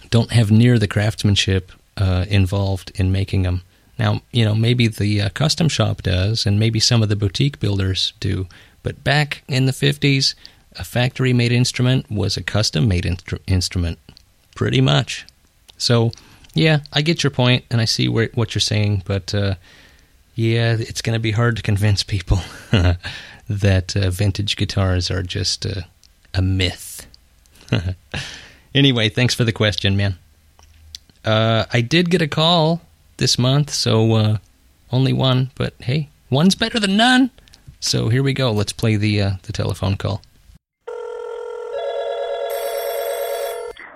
[0.10, 3.62] don't have near the craftsmanship uh, involved in making them.
[4.00, 7.60] Now, you know, maybe the uh, custom shop does, and maybe some of the boutique
[7.60, 8.48] builders do.
[8.82, 10.34] But back in the 50s,
[10.78, 14.00] a factory made instrument was a custom made instru- instrument,
[14.56, 15.26] pretty much.
[15.78, 16.12] So,
[16.54, 19.56] yeah, I get your point, and I see where, what you're saying, but uh,
[20.36, 22.40] yeah, it's going to be hard to convince people
[23.50, 27.08] that uh, vintage guitars are just a myth.
[28.76, 30.18] anyway, thanks for the question, man.
[31.26, 32.82] Uh, I did get a call
[33.18, 34.38] this month, so uh,
[34.92, 35.52] only one.
[35.56, 37.32] But hey, one's better than none.
[37.80, 38.52] So here we go.
[38.52, 40.22] Let's play the uh, the telephone call.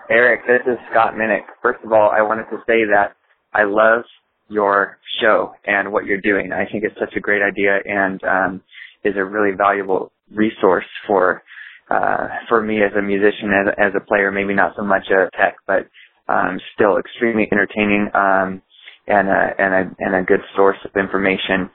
[0.10, 1.44] Eric, this is Scott Minnick.
[1.62, 3.16] First of all, I wanted to say that
[3.54, 4.04] I love
[4.48, 6.54] your show and what you're doing.
[6.54, 8.62] I think it's such a great idea and um,
[9.04, 11.44] is a really valuable resource for
[11.90, 14.32] uh, for me as a musician, as, as a player.
[14.32, 15.88] Maybe not so much a tech, but
[16.28, 18.10] um, still extremely entertaining.
[18.14, 18.62] Um,
[19.08, 21.70] and a and a and a good source of information.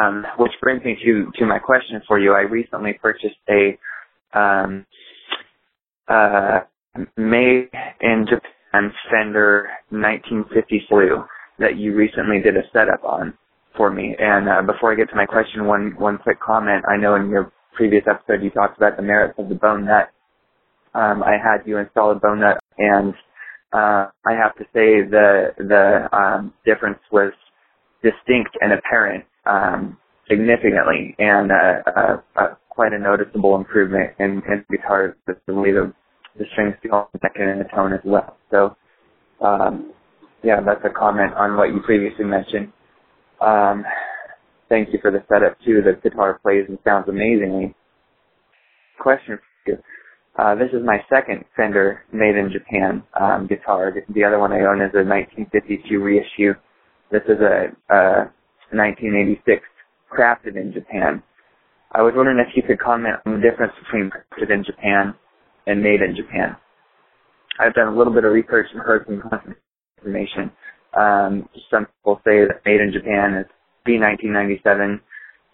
[0.00, 2.32] Um, which brings me to to my question for you.
[2.32, 3.78] I recently purchased a
[4.38, 4.86] um,
[6.06, 6.60] uh,
[7.16, 7.68] made
[8.00, 11.24] in Japan Fender 1950 Blue
[11.58, 13.34] that you recently did a setup on
[13.76, 14.14] for me.
[14.18, 16.84] And uh, before I get to my question, one one quick comment.
[16.88, 20.10] I know in your previous episode you talked about the merits of the bone nut.
[20.94, 23.14] Um, I had you install a bone nut and
[23.72, 27.32] uh, I have to say the the um, difference was
[28.02, 34.64] distinct and apparent um, significantly, and uh, uh, uh, quite a noticeable improvement in, in
[34.70, 35.92] guitar, the, the way the,
[36.38, 38.36] the strings feel second in the tone as well.
[38.50, 38.76] So,
[39.44, 39.92] um,
[40.42, 42.72] yeah, that's a comment on what you previously mentioned.
[43.40, 43.84] Um,
[44.68, 45.82] thank you for the setup too.
[45.82, 47.74] The guitar plays and sounds amazingly.
[48.98, 49.78] Question for you
[50.38, 53.92] uh, this is my second Fender made in Japan um, guitar.
[54.08, 56.54] The other one I own is a 1952 reissue.
[57.10, 58.30] This is a, a
[58.70, 59.62] 1986
[60.06, 61.22] crafted in Japan.
[61.90, 65.14] I was wondering if you could comment on the difference between crafted in Japan
[65.68, 66.56] and made in Japan.
[67.60, 69.22] I've done a little bit of research and heard some
[69.98, 70.50] information.
[70.98, 73.46] Um, some people say that made in Japan is
[73.86, 75.00] B1997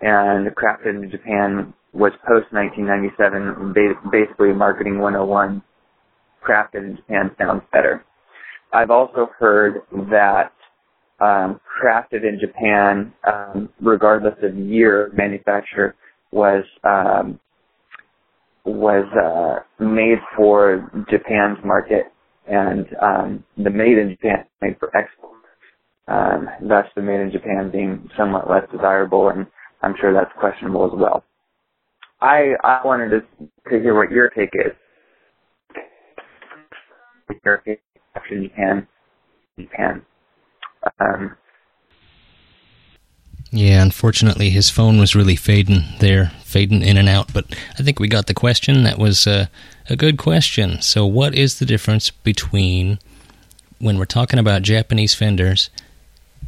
[0.01, 3.75] and crafted in Japan was post 1997,
[4.11, 5.63] basically marketing 101,
[6.47, 8.05] crafted in Japan sounds better.
[8.73, 10.53] I've also heard that
[11.21, 15.95] um, crafted in Japan, um, regardless of year manufacture,
[16.33, 17.39] was um,
[18.65, 22.07] was uh, made for Japan's market,
[22.49, 25.33] and um, the made in Japan made for export.
[26.09, 29.47] Um, thus, the made in Japan being somewhat less desirable, and
[29.83, 31.25] I'm sure that's questionable as well.
[32.21, 33.21] I I wanted to
[33.71, 34.73] to hear what your take is.
[37.45, 37.83] Your take
[38.17, 38.89] after you can.
[41.01, 41.37] Um,
[43.55, 47.33] yeah, unfortunately, his phone was really fading there, fading in and out.
[47.33, 47.47] But
[47.79, 48.83] I think we got the question.
[48.83, 49.47] That was uh,
[49.89, 50.83] a good question.
[50.83, 52.99] So, what is the difference between
[53.79, 55.71] when we're talking about Japanese fenders?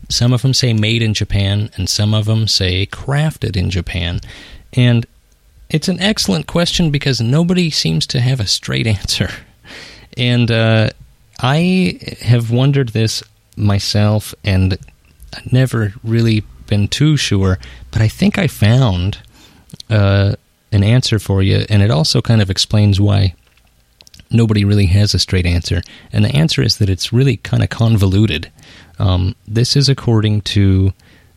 [0.09, 4.21] Some of them say made in Japan, and some of them say crafted in Japan.
[4.73, 5.07] And
[5.71, 9.31] it's an excellent question because nobody seems to have a straight answer.
[10.17, 10.91] And uh,
[11.39, 13.23] I have wondered this
[13.57, 14.77] myself and
[15.53, 17.59] never really been too sure,
[17.91, 19.19] but I think I found
[19.91, 20.37] uh,
[20.73, 23.35] an answer for you, and it also kind of explains why
[24.31, 25.83] nobody really has a straight answer.
[26.13, 28.51] And the answer is that it's really kind of convoluted.
[28.99, 30.93] Um, this is according to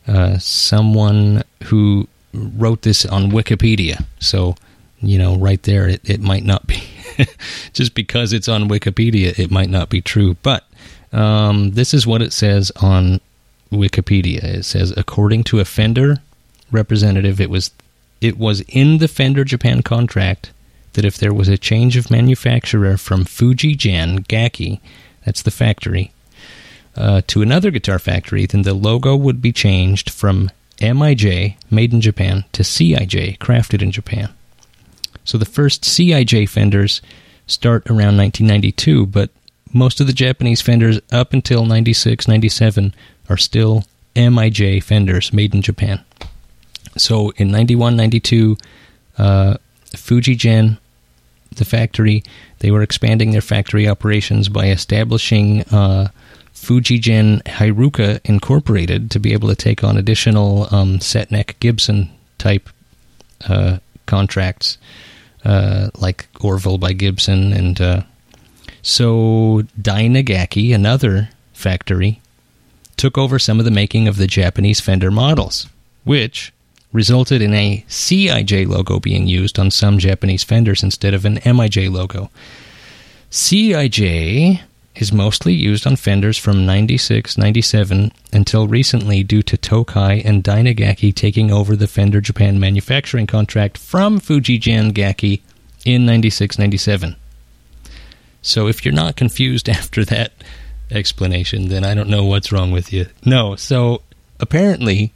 [0.06, 4.04] uh, someone who wrote this on Wikipedia.
[4.18, 4.56] So,
[5.00, 6.82] you know, right there, it, it might not be.
[7.72, 10.36] just because it's on Wikipedia, it might not be true.
[10.42, 10.64] But
[11.12, 13.20] um, this is what it says on
[13.72, 14.42] Wikipedia.
[14.42, 16.18] It says, according to a Fender
[16.70, 17.70] representative, it was
[18.20, 20.52] it was in the Fender Japan contract
[20.92, 24.80] that if there was a change of manufacturer from Fuji Fujigen Gakki,
[25.24, 26.12] that's the factory,
[26.96, 32.00] uh, to another guitar factory, then the logo would be changed from MIJ, made in
[32.00, 34.30] Japan, to CIJ, crafted in Japan.
[35.24, 37.00] So the first CIJ fenders
[37.46, 39.30] start around 1992, but
[39.72, 42.94] most of the Japanese fenders up until 96, 97
[43.30, 46.04] are still MIJ fenders made in Japan.
[46.98, 48.56] So in 91, 92,
[49.16, 49.56] uh,
[49.92, 50.78] Fujigen,
[51.54, 52.22] the factory,
[52.58, 56.08] they were expanding their factory operations by establishing uh,
[56.52, 62.68] Fujigen Haruka Incorporated to be able to take on additional um, set neck Gibson type
[63.48, 64.76] uh, contracts,
[65.44, 67.52] uh, like Orville by Gibson.
[67.52, 68.02] And uh,
[68.82, 72.20] so Dyna Gakki, another factory,
[73.00, 75.66] took over some of the making of the Japanese Fender models,
[76.04, 76.52] which
[76.92, 81.90] resulted in a CIJ logo being used on some Japanese fenders instead of an MIJ
[81.90, 82.30] logo.
[83.30, 84.60] CIJ
[84.96, 90.74] is mostly used on fenders from 96, 97 until recently due to Tokai and Dyna
[90.74, 95.40] Gakki taking over the Fender Japan manufacturing contract from Fujigen Gakki
[95.86, 97.16] in 96, 97.
[98.42, 100.32] So if you're not confused after that
[100.90, 103.06] explanation, then I don't know what's wrong with you.
[103.24, 104.02] No, so
[104.38, 105.12] apparently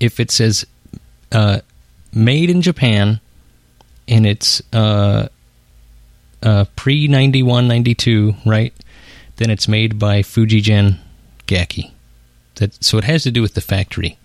[0.00, 0.66] if it says
[1.30, 1.60] uh,
[2.12, 3.20] made in Japan
[4.08, 5.28] and it's uh,
[6.42, 8.74] uh, pre 91 92, right?
[9.36, 10.98] Then it's made by Fujigen
[11.46, 11.92] Gakki.
[12.56, 14.18] That, so it has to do with the factory.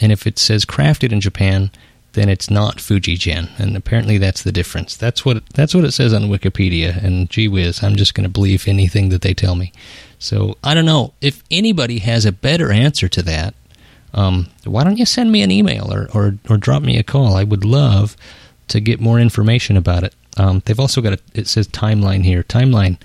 [0.00, 1.70] And if it says crafted in Japan,
[2.16, 4.96] then it's not Fujigen, and apparently that's the difference.
[4.96, 7.02] That's what that's what it says on Wikipedia.
[7.02, 9.72] And gee whiz, I'm just going to believe anything that they tell me.
[10.18, 13.54] So I don't know if anybody has a better answer to that
[14.16, 17.36] um, why don't you send me an email or, or, or drop me a call?
[17.36, 18.16] I would love
[18.68, 20.14] to get more information about it.
[20.38, 22.42] Um, they've also got a, it says timeline here.
[22.42, 22.98] Timeline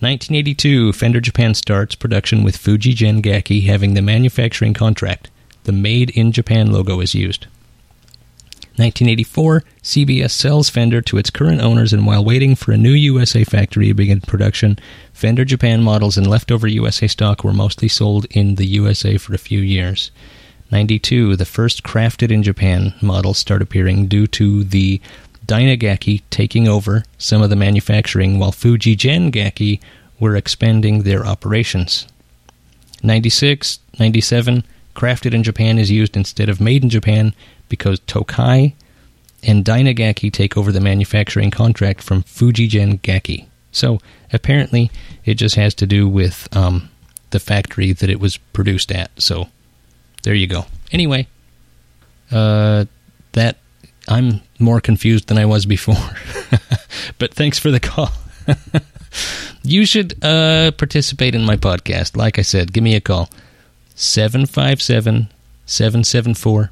[0.00, 5.30] 1982, Fender Japan starts production with Fujigen Gakki having the manufacturing contract.
[5.64, 7.46] The Made in Japan logo is used.
[8.78, 13.42] 1984, CBS sells Fender to its current owners, and while waiting for a new USA
[13.42, 14.78] factory to begin production,
[15.14, 19.38] Fender Japan models and leftover USA stock were mostly sold in the USA for a
[19.38, 20.10] few years.
[20.70, 25.00] 92, the first crafted in Japan models start appearing due to the
[25.46, 29.80] Dyna Gakki taking over some of the manufacturing while Fujigen Gakki
[30.20, 32.06] were expanding their operations.
[33.02, 37.34] 96, 97, crafted in Japan is used instead of made in Japan
[37.68, 38.74] because Tokai
[39.42, 43.46] and Dyna Gakki take over the manufacturing contract from Fujigen Gakki.
[43.72, 44.00] So
[44.32, 44.90] apparently
[45.24, 46.88] it just has to do with um,
[47.30, 49.10] the factory that it was produced at.
[49.20, 49.48] So
[50.22, 50.66] there you go.
[50.92, 51.26] Anyway,
[52.30, 52.86] uh,
[53.32, 53.56] that
[54.08, 55.94] I'm more confused than I was before.
[57.18, 58.10] but thanks for the call.
[59.62, 62.16] you should uh, participate in my podcast.
[62.16, 63.30] Like I said, give me a call
[63.94, 65.28] 757
[65.66, 66.70] 774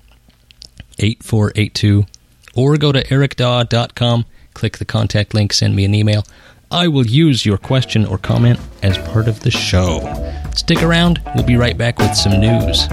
[0.98, 2.06] 8482
[2.54, 6.24] or go to ericdaw.com, click the contact link, send me an email.
[6.70, 10.00] I will use your question or comment as part of the show.
[10.56, 12.88] Stick around, we'll be right back with some news.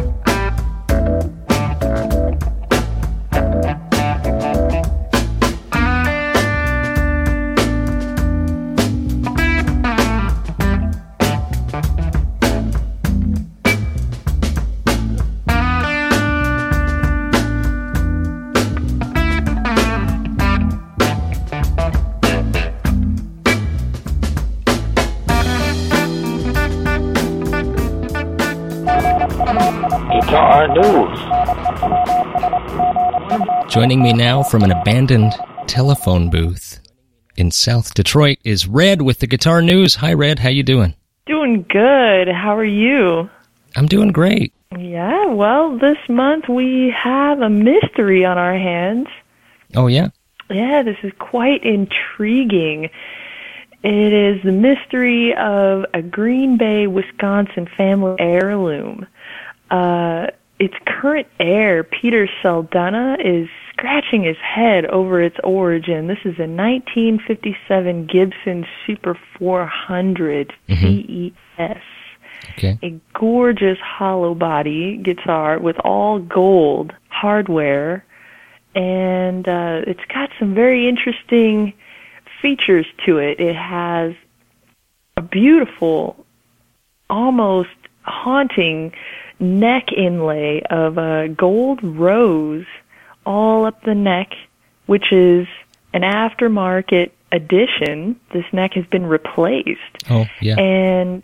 [33.72, 35.32] Joining me now from an abandoned
[35.66, 36.82] telephone booth
[37.38, 39.96] in South Detroit is Red with the Guitar News.
[39.96, 40.40] Hi, Red.
[40.40, 40.94] How you doing?
[41.26, 42.28] Doing good.
[42.28, 43.30] How are you?
[43.78, 44.54] I'm doing great.
[44.78, 49.08] Yeah, well, this month we have a mystery on our hands.
[49.74, 50.10] Oh yeah.
[50.50, 52.90] Yeah, this is quite intriguing.
[53.84, 59.08] It is the mystery of a Green Bay, Wisconsin family heirloom.
[59.70, 60.28] Uh,
[60.60, 63.48] its current heir, Peter Saldana, is
[63.82, 66.06] scratching his head over its origin.
[66.06, 71.82] This is a 1957 Gibson Super 400 CES.
[72.52, 72.78] Okay.
[72.84, 78.06] A gorgeous hollow body guitar with all gold hardware,
[78.76, 81.74] and uh, it's got some very interesting
[82.40, 83.40] features to it.
[83.40, 84.14] It has
[85.18, 86.24] a beautiful,
[87.10, 87.70] almost
[88.04, 88.94] haunting
[89.40, 92.66] neck inlay of a gold rose
[93.26, 94.34] all up the neck,
[94.86, 95.48] which is
[95.94, 98.20] an aftermarket addition.
[98.34, 99.80] This neck has been replaced.
[100.10, 100.60] Oh, yeah.
[100.60, 101.24] And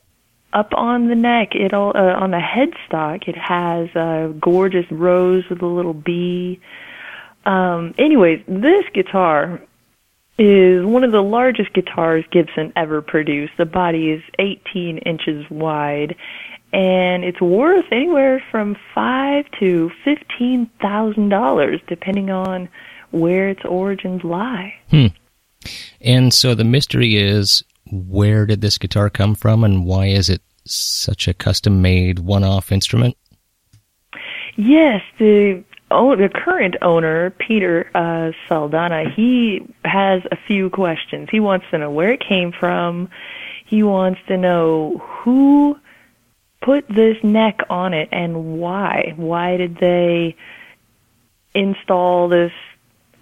[0.54, 5.44] up on the neck, it all uh, on the headstock, it has a gorgeous rose
[5.50, 6.60] with a little bee.
[7.46, 9.62] Um, anyways, this guitar
[10.38, 13.54] is one of the largest guitars Gibson ever produced.
[13.58, 16.16] The body is 18 inches wide,
[16.74, 22.70] and it's worth anywhere from five to fifteen thousand dollars, depending on
[23.12, 24.74] where its origins lie.
[24.90, 25.08] Hmm.
[26.02, 30.42] And so the mystery is where did this guitar come from and why is it
[30.66, 33.16] such a custom made one off instrument?
[34.58, 41.30] Yes, the oh, the current owner, Peter uh, Saldana, he has a few questions.
[41.32, 43.10] He wants to know where it came from.
[43.66, 45.78] He wants to know who
[46.62, 49.14] put this neck on it and why.
[49.16, 50.36] Why did they
[51.54, 52.52] install this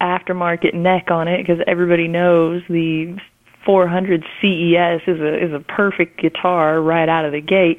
[0.00, 1.38] aftermarket neck on it?
[1.38, 3.16] Because everybody knows the
[3.64, 7.78] 400 CES is a is a perfect guitar right out of the gate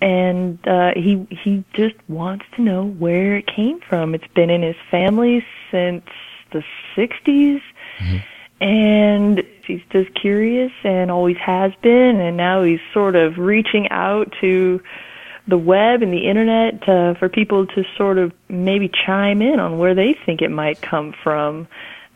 [0.00, 4.14] and uh he he just wants to know where it came from.
[4.14, 6.04] It's been in his family since
[6.52, 6.64] the
[6.96, 7.60] 60s.
[8.60, 14.34] And he's just curious and always has been and now he's sort of reaching out
[14.40, 14.82] to
[15.48, 19.78] the web and the internet to, for people to sort of maybe chime in on
[19.78, 21.66] where they think it might come from.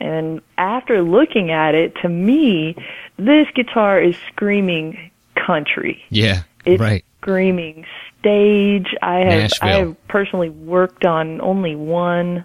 [0.01, 2.77] And after looking at it, to me,
[3.17, 6.03] this guitar is screaming country.
[6.11, 6.43] Yeah.
[6.65, 7.05] It's right.
[7.21, 7.87] screaming
[8.19, 8.95] stage.
[9.03, 12.45] I have I have personally worked on only one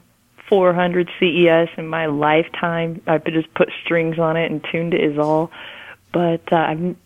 [0.49, 3.01] 400 CES in my lifetime.
[3.07, 5.51] I've just put strings on it and tuned it is all.
[6.11, 6.97] But uh, I'm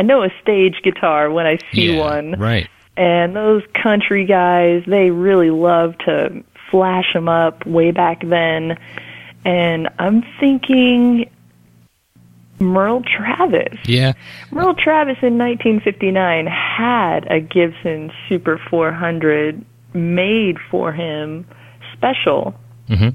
[0.00, 2.00] I know a stage guitar when I see yeah.
[2.00, 2.32] one.
[2.38, 2.70] Right.
[2.96, 8.78] And those country guys, they really love to flash them up way back then.
[9.44, 11.28] And I'm thinking
[12.58, 13.78] Merle Travis.
[13.84, 14.14] Yeah.
[14.50, 19.62] Merle Travis in 1959 had a Gibson Super 400
[19.92, 21.46] made for him
[22.00, 22.54] special.
[22.88, 23.14] Mhm.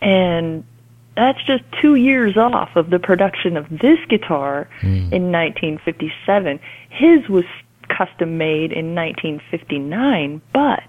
[0.00, 0.64] And
[1.16, 6.58] that's just two years off of the production of this guitar in 1957.
[6.88, 7.44] His was
[7.88, 10.82] custom made in 1959, but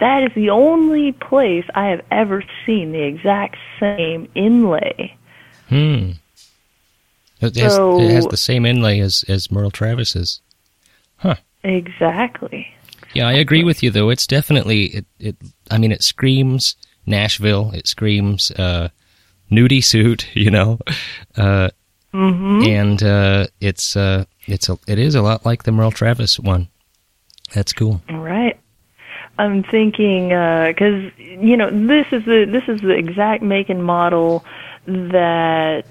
[0.00, 5.14] that is the only place I have ever seen the exact same inlay.
[5.68, 6.12] Hmm.
[7.40, 10.40] It has, So- it has the same inlay as, as Merle Travis's.
[11.18, 11.36] Huh.
[11.62, 12.68] Exactly.
[13.14, 14.10] Yeah, I agree with you though.
[14.10, 15.06] It's definitely it.
[15.18, 15.36] it
[15.70, 17.70] I mean, it screams Nashville.
[17.74, 18.88] It screams uh,
[19.50, 20.26] nudie suit.
[20.34, 20.78] You know,
[21.36, 21.70] uh,
[22.12, 26.68] and uh, it's uh, it's a it is a lot like the Merle Travis one.
[27.54, 28.02] That's cool.
[28.10, 28.58] Right.
[29.38, 34.44] I'm thinking because you know this is the this is the exact make and model
[34.86, 35.84] that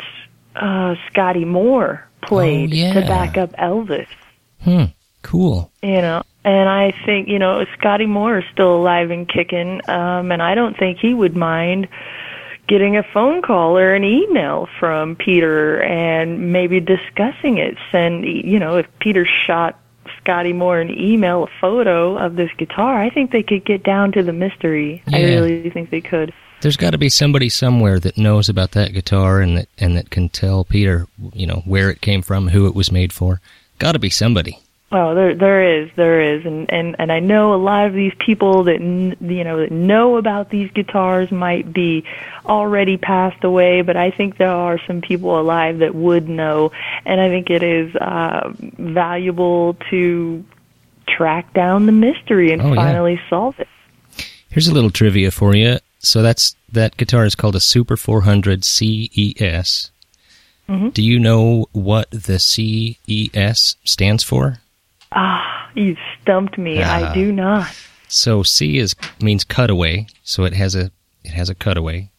[0.56, 2.94] uh, Scotty Moore played Oh, yeah.
[2.94, 4.08] to back up Elvis.
[4.62, 4.86] Hmm.
[5.22, 5.72] Cool.
[5.82, 10.32] You know, and I think you know Scotty Moore is still alive and kicking, um,
[10.32, 11.90] and I don't think he would mind
[12.68, 17.76] getting a phone call or an email from Peter and maybe discussing it.
[17.92, 19.78] Send you know if Peter shot
[20.22, 24.14] Scotty Moore an email, a photo of this guitar, I think they could get down
[24.14, 25.04] to the mystery.
[25.12, 26.34] I really think they could.
[26.62, 30.12] There's got to be somebody somewhere that knows about that guitar and that and that
[30.12, 33.42] can tell Peter, you know, where it came from, who it was made for.
[33.80, 34.60] Got to be somebody.
[34.90, 38.14] Oh, there there is, there is, and and and I know a lot of these
[38.26, 42.06] people that you know that know about these guitars might be
[42.46, 46.72] already passed away, but I think there are some people alive that would know,
[47.06, 50.46] and I think it is uh, valuable to
[51.06, 52.76] track down the mystery and Oh, yeah.
[52.76, 53.68] finally solve it.
[54.50, 55.80] Here's a little trivia for you.
[56.00, 59.92] So that's that guitar is called a Super 400 CES.
[60.94, 64.60] Do you know what the CES stands for?
[65.12, 66.82] Ah, you stumped me.
[66.82, 67.12] Ah.
[67.12, 67.68] I do not.
[68.08, 70.92] So C is means cutaway, so it has a
[71.24, 72.10] it has a cutaway.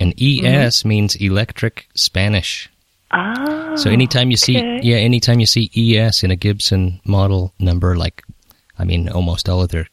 [0.00, 2.70] And ES means electric Spanish.
[3.10, 3.74] Ah.
[3.76, 4.80] So anytime you see okay.
[4.82, 8.22] yeah, anytime you see ES in a Gibson model number like
[8.78, 9.88] I mean almost all of their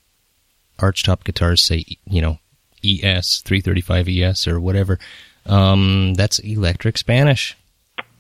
[0.80, 2.40] archtop guitars say, you know,
[2.84, 5.00] ES 335 ES or whatever.
[5.46, 7.58] Um, that's electric Spanish.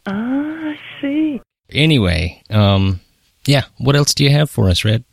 [0.05, 1.41] Ah, I see.
[1.69, 2.99] Anyway, um,
[3.45, 3.63] yeah.
[3.77, 5.03] What else do you have for us, Red?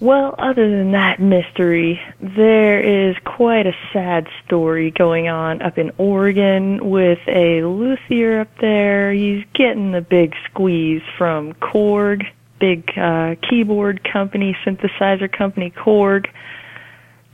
[0.00, 5.90] Well, other than that mystery, there is quite a sad story going on up in
[5.98, 9.12] Oregon with a luthier up there.
[9.12, 12.24] He's getting the big squeeze from Korg,
[12.60, 16.28] big uh, keyboard company, synthesizer company Korg.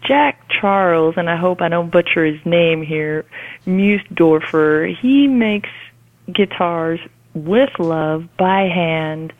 [0.02, 3.24] Jack Charles, and I hope I don't butcher his name here,
[3.66, 5.70] Musdorfer, he makes
[6.32, 7.00] guitars
[7.34, 9.32] with love by hand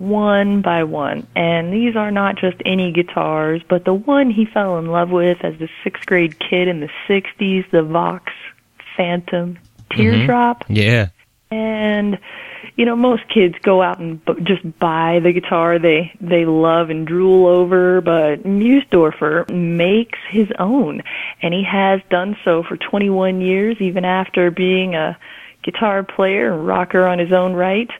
[0.00, 1.26] one by one.
[1.36, 5.44] And these are not just any guitars, but the one he fell in love with
[5.44, 8.32] as a sixth grade kid in the 60s, the Vox
[8.96, 9.58] Phantom
[9.90, 10.64] Teardrop.
[10.68, 11.08] Yeah.
[11.50, 12.18] And
[12.76, 16.88] you know, most kids go out and b- just buy the guitar they they love
[16.88, 21.02] and drool over, but Musdorfer makes his own,
[21.42, 25.18] and he has done so for 21 years, even after being a
[25.62, 27.90] guitar player and rocker on his own right.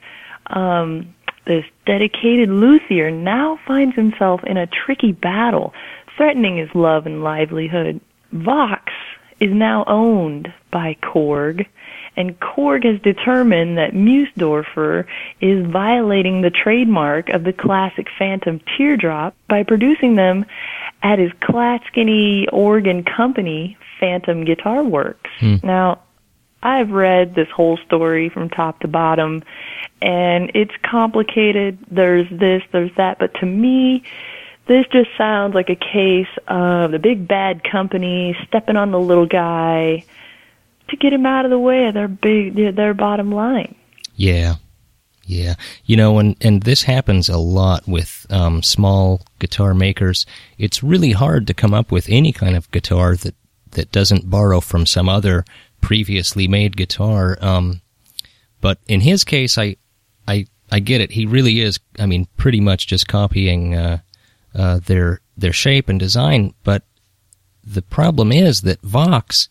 [0.47, 1.15] Um,
[1.47, 5.75] this dedicated luthier now finds himself in a tricky battle,
[6.17, 8.01] threatening his love and livelihood.
[8.33, 8.93] Vox
[9.41, 11.67] is now owned by Korg,
[12.17, 15.07] and Korg has determined that Musdorfer
[15.41, 20.45] is violating the trademark of the classic Phantom Teardrop by producing them
[21.03, 25.31] at his Clatskanie Oregon company, Phantom Guitar Works.
[25.39, 25.57] Hmm.
[25.63, 26.01] Now,
[26.63, 29.43] I've read this whole story from top to bottom,
[30.03, 31.79] and it's complicated.
[31.91, 34.03] There's this, there's that, but to me,
[34.67, 39.27] this just sounds like a case of the big bad company stepping on the little
[39.27, 40.05] guy
[40.89, 43.75] to get him out of the way of their big, their bottom line.
[44.15, 44.57] Yeah.
[45.25, 45.55] Yeah.
[45.85, 50.27] You know, and, and this happens a lot with um, small guitar makers.
[50.59, 53.35] It's really hard to come up with any kind of guitar that,
[53.73, 55.45] that doesn't borrow from some other
[55.81, 57.39] previously made guitar.
[57.41, 57.81] Um,
[58.61, 59.77] but in his case, I,
[60.27, 61.13] I, I get it.
[61.13, 63.99] He really is, I mean, pretty much just copying uh,
[64.55, 66.55] uh, their their shape and design.
[66.65, 66.83] But
[67.65, 69.49] the problem is that Vox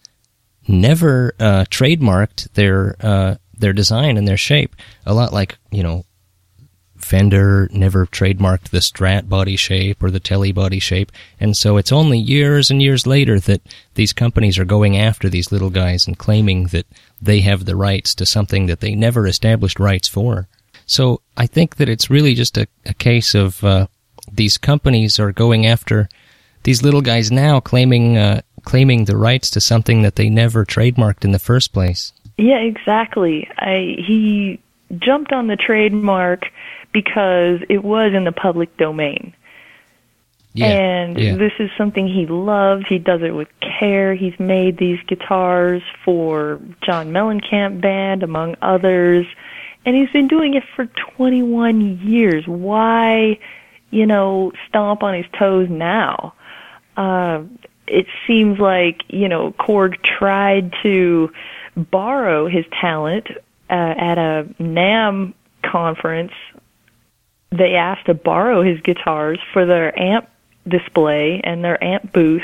[0.67, 4.75] never uh, trademarked their uh, their design and their shape.
[5.05, 6.05] A lot like you know,
[6.97, 11.91] Fender never trademarked the Strat body shape or the Tele body shape, and so it's
[11.91, 13.61] only years and years later that
[13.95, 16.85] these companies are going after these little guys and claiming that
[17.21, 20.47] they have the rights to something that they never established rights for.
[20.89, 23.85] So I think that it's really just a, a case of uh,
[24.31, 26.09] these companies are going after
[26.63, 31.23] these little guys now, claiming uh, claiming the rights to something that they never trademarked
[31.23, 32.11] in the first place.
[32.39, 33.47] Yeah, exactly.
[33.55, 34.59] I he
[34.97, 36.45] jumped on the trademark
[36.91, 39.35] because it was in the public domain.
[40.53, 41.35] Yeah, and yeah.
[41.35, 42.85] this is something he loves.
[42.89, 44.15] He does it with care.
[44.15, 49.27] He's made these guitars for John Mellencamp Band, among others.
[49.89, 52.45] And he's been doing it for 21 years.
[52.45, 53.39] Why,
[53.89, 56.35] you know, stomp on his toes now?
[56.95, 57.41] Uh,
[57.87, 61.31] it seems like, you know, Korg tried to
[61.75, 63.31] borrow his talent
[63.71, 65.33] uh, at a NAMM
[65.63, 66.33] conference
[67.51, 70.29] they asked to borrow his guitars for their amp
[70.67, 72.43] display and their amp booth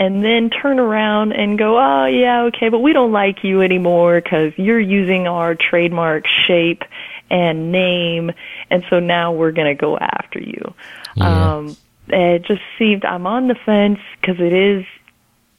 [0.00, 4.22] and then turn around and go, oh yeah, okay, but we don't like you anymore
[4.22, 6.82] because you're using our trademark shape
[7.30, 8.32] and name,
[8.70, 10.74] and so now we're going to go after you.
[11.16, 11.54] Yeah.
[11.54, 11.76] Um,
[12.08, 14.86] it just seemed I'm on the fence because it is,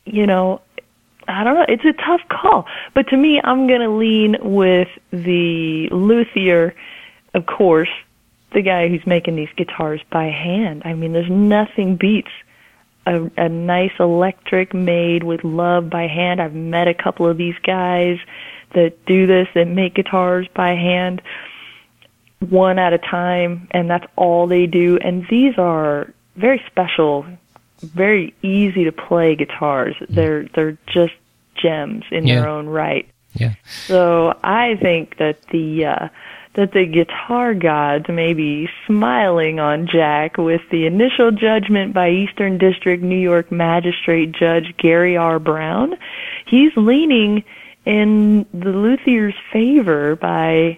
[0.05, 0.61] you know,
[1.27, 1.65] I don't know.
[1.69, 2.65] It's a tough call,
[2.95, 6.73] but to me, I'm going to lean with the luthier,
[7.35, 7.89] of course,
[8.53, 10.81] the guy who's making these guitars by hand.
[10.83, 12.31] I mean, there's nothing beats
[13.05, 16.41] a, a nice electric made with love by hand.
[16.41, 18.19] I've met a couple of these guys
[18.73, 21.21] that do this, that make guitars by hand,
[22.39, 24.97] one at a time, and that's all they do.
[24.97, 27.25] And these are very special,
[27.81, 29.95] very easy to play guitars.
[30.09, 31.13] They're they're just
[31.55, 32.41] gems in Yeah.
[32.41, 33.07] their own right.
[33.33, 33.53] Yeah.
[33.65, 36.07] So I think that the uh,
[36.53, 42.57] that the guitar gods may be smiling on Jack with the initial judgment by Eastern
[42.57, 45.39] District New York Magistrate Judge Gary R.
[45.39, 45.95] Brown.
[46.45, 47.43] He's leaning
[47.85, 50.77] in the luthier's favor by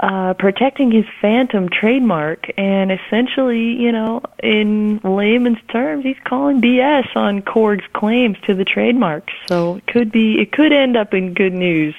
[0.00, 7.16] uh, protecting his phantom trademark and essentially, you know, in layman's terms, he's calling BS
[7.16, 9.28] on Korg's claims to the trademark.
[9.48, 11.94] So it could be, it could end up in good news.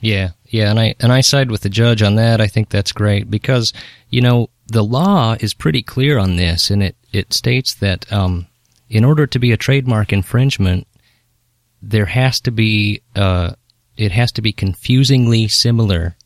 [0.00, 2.40] Yeah, yeah, and I and I side with the judge on that.
[2.40, 3.72] I think that's great because
[4.10, 8.46] you know the law is pretty clear on this, and it it states that um,
[8.88, 10.86] in order to be a trademark infringement,
[11.82, 13.52] there has to be uh,
[13.96, 16.16] it has to be confusingly similar.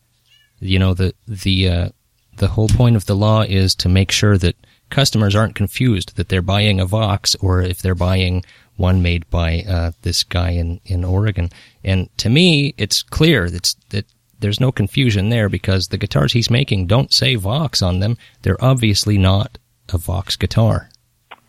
[0.61, 1.89] You know the the uh,
[2.37, 4.57] the whole point of the law is to make sure that
[4.91, 8.45] customers aren't confused that they're buying a Vox or if they're buying
[8.83, 11.49] one made by uh, this guy in, in Oregon.
[11.85, 14.05] And to me, it's clear that's, that
[14.41, 18.19] there's no confusion there because the guitars he's making don't say Vox on them.
[18.43, 19.57] They're obviously not
[19.93, 20.91] a Vox guitar.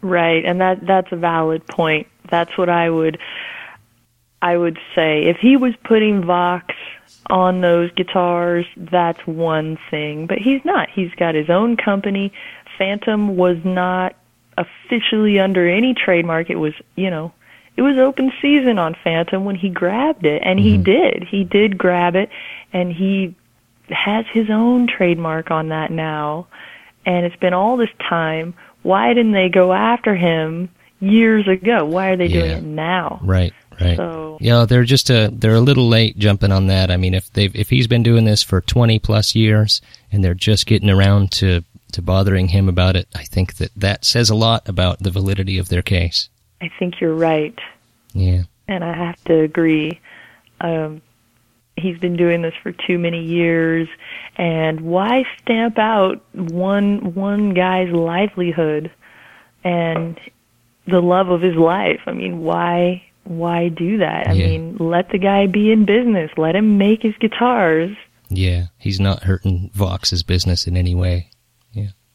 [0.01, 2.07] Right, and that that's a valid point.
[2.29, 3.17] That's what I would
[4.41, 5.23] I would say.
[5.23, 6.75] If he was putting Vox
[7.29, 10.27] on those guitars, that's one thing.
[10.27, 10.89] But he's not.
[10.89, 12.31] He's got his own company.
[12.77, 14.15] Phantom was not
[14.57, 16.49] officially under any trademark.
[16.49, 17.33] It was, you know,
[17.75, 20.83] it was open season on Phantom when he grabbed it, and he mm-hmm.
[20.83, 21.23] did.
[21.29, 22.29] He did grab it,
[22.71, 23.35] and he
[23.89, 26.47] has his own trademark on that now.
[27.05, 28.53] And it's been all this time.
[28.83, 31.85] Why didn't they go after him years ago?
[31.85, 33.19] Why are they doing it now?
[33.23, 33.97] Right, right.
[33.97, 36.91] So Yeah, they're just a they're a little late jumping on that.
[36.91, 39.81] I mean, if they've if he's been doing this for twenty plus years
[40.11, 41.63] and they're just getting around to
[41.93, 45.57] to bothering him about it, I think that that says a lot about the validity
[45.57, 46.29] of their case.
[46.61, 47.57] I think you're right.
[48.13, 49.99] Yeah, and I have to agree.
[50.61, 51.01] Um,
[51.75, 53.87] he's been doing this for too many years,
[54.37, 58.91] and why stamp out one one guy's livelihood
[59.63, 60.19] and
[60.87, 62.01] the love of his life?
[62.05, 64.27] I mean, why why do that?
[64.27, 64.47] I Yeah.
[64.47, 66.29] mean, let the guy be in business.
[66.37, 67.95] Let him make his guitars.
[68.29, 68.65] yeah.
[68.77, 71.29] He's not hurting Vox's business in any way.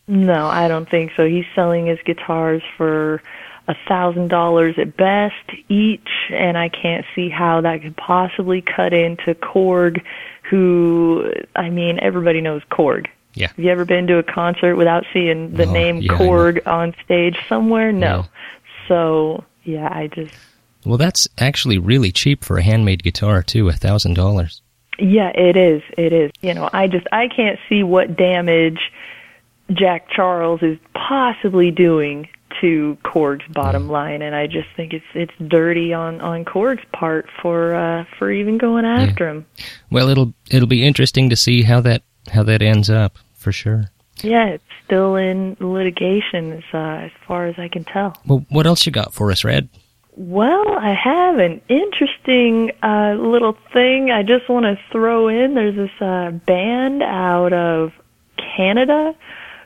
[0.09, 1.27] No, I don't think so.
[1.27, 3.23] He's selling his guitars for
[3.69, 5.35] a thousand dollars at best
[5.69, 10.03] each, and I can't see how that could possibly cut into Korg,
[10.51, 13.07] who I mean everybody knows Korg.
[13.35, 13.49] Yeah.
[13.49, 16.95] Have you ever been to a concert without seeing the Oh, name yeah, Korg on
[17.05, 17.93] stage somewhere?
[17.93, 18.07] No.
[18.07, 18.25] Yeah.
[18.89, 20.35] So yeah, I just
[20.87, 24.63] Well, that's actually really cheap for a handmade guitar too, a thousand dollars.
[24.99, 25.83] Yeah, it is.
[25.97, 26.33] It is.
[26.41, 28.81] You know, I just I can't see what damage
[29.73, 32.29] Jack Charles is possibly doing
[32.61, 37.27] to Korg's bottom line, and I just think it's it's dirty on on Korg's part
[37.41, 39.47] for uh for even going after him.
[39.91, 42.03] Well, it'll it'll be interesting to see how that
[42.33, 43.91] how that ends up for sure.
[44.23, 48.17] Yeah, it's still in litigation as uh, as far as I can tell.
[48.27, 49.69] Well, what else you got for us, Red?
[50.17, 55.55] Well, I have an interesting uh, little thing I just want to throw in.
[55.55, 57.93] There's this uh, band out of
[58.57, 59.15] Canada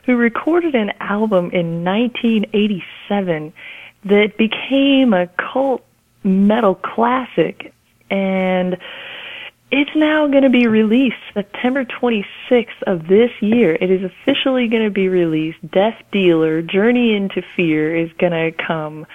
[0.05, 3.53] who recorded an album in 1987
[4.05, 5.83] that became a cult
[6.23, 7.73] metal classic.
[8.09, 8.77] And
[9.71, 13.75] it's now going to be released September 26th of this year.
[13.79, 15.59] It is officially going to be released.
[15.71, 19.07] Death Dealer, Journey into Fear is going to come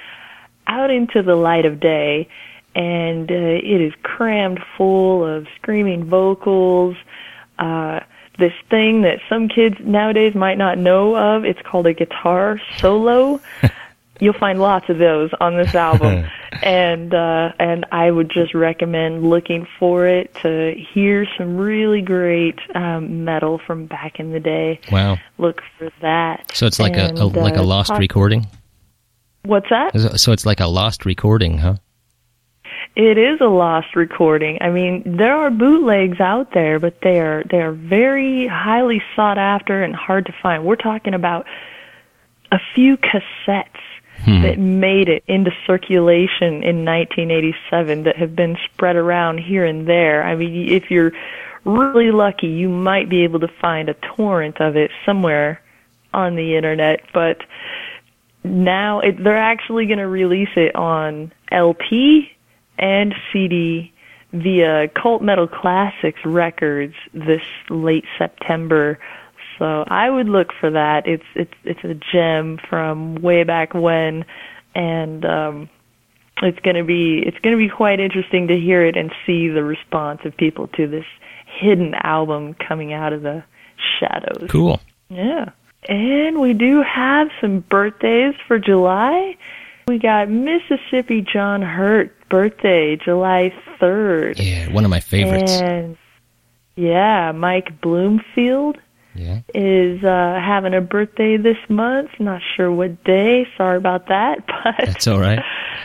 [0.66, 2.28] out into the light of day
[2.74, 6.96] and uh, it is crammed full of screaming vocals
[7.58, 8.00] uh
[8.38, 13.40] this thing that some kids nowadays might not know of it's called a guitar solo
[14.20, 16.28] you'll find lots of those on this album
[16.62, 22.58] and uh and I would just recommend looking for it to hear some really great
[22.74, 25.18] um metal from back in the day Wow.
[25.38, 28.46] look for that So it's like a, a And, like a uh, lost recording.
[29.44, 31.76] what's that So it's like a lost recording, huh?
[32.98, 34.58] It is a lost recording.
[34.60, 39.38] I mean, there are bootlegs out there, but they are they are very highly sought
[39.38, 40.64] after and hard to find.
[40.64, 41.46] We're talking about
[42.50, 43.78] a few cassettes
[44.24, 44.42] hmm.
[44.42, 50.24] that made it into circulation in 1987 that have been spread around here and there.
[50.24, 51.12] I mean, if you're
[51.64, 55.62] really lucky, you might be able to find a torrent of it somewhere
[56.12, 57.42] on the internet, but
[58.42, 62.32] now it, they're actually going to release it on LP
[62.78, 63.92] and CD
[64.32, 68.98] via Cult Metal Classics Records this late September.
[69.58, 71.06] So I would look for that.
[71.06, 74.24] It's it's it's a gem from way back when,
[74.74, 75.70] and um,
[76.42, 80.20] it's gonna be it's gonna be quite interesting to hear it and see the response
[80.24, 81.06] of people to this
[81.46, 83.42] hidden album coming out of the
[83.98, 84.48] shadows.
[84.48, 84.80] Cool.
[85.08, 85.50] Yeah.
[85.88, 89.36] And we do have some birthdays for July.
[89.86, 94.34] We got Mississippi John Hurt birthday, July 3rd.
[94.38, 95.52] Yeah, one of my favorites.
[95.60, 95.96] And
[96.76, 98.78] yeah, Mike Bloomfield
[99.14, 99.40] Yeah.
[99.54, 102.10] is uh having a birthday this month.
[102.18, 103.46] Not sure what day.
[103.56, 104.44] Sorry about that.
[104.64, 105.42] But That's all right.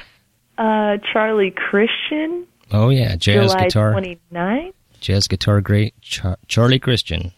[0.57, 4.73] uh Charlie Christian, Oh yeah, jazz July guitar, 29th.
[4.99, 7.31] jazz guitar great Char- Charlie Christian.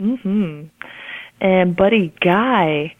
[0.00, 0.70] Mm Mhm.
[1.40, 2.94] And Buddy Guy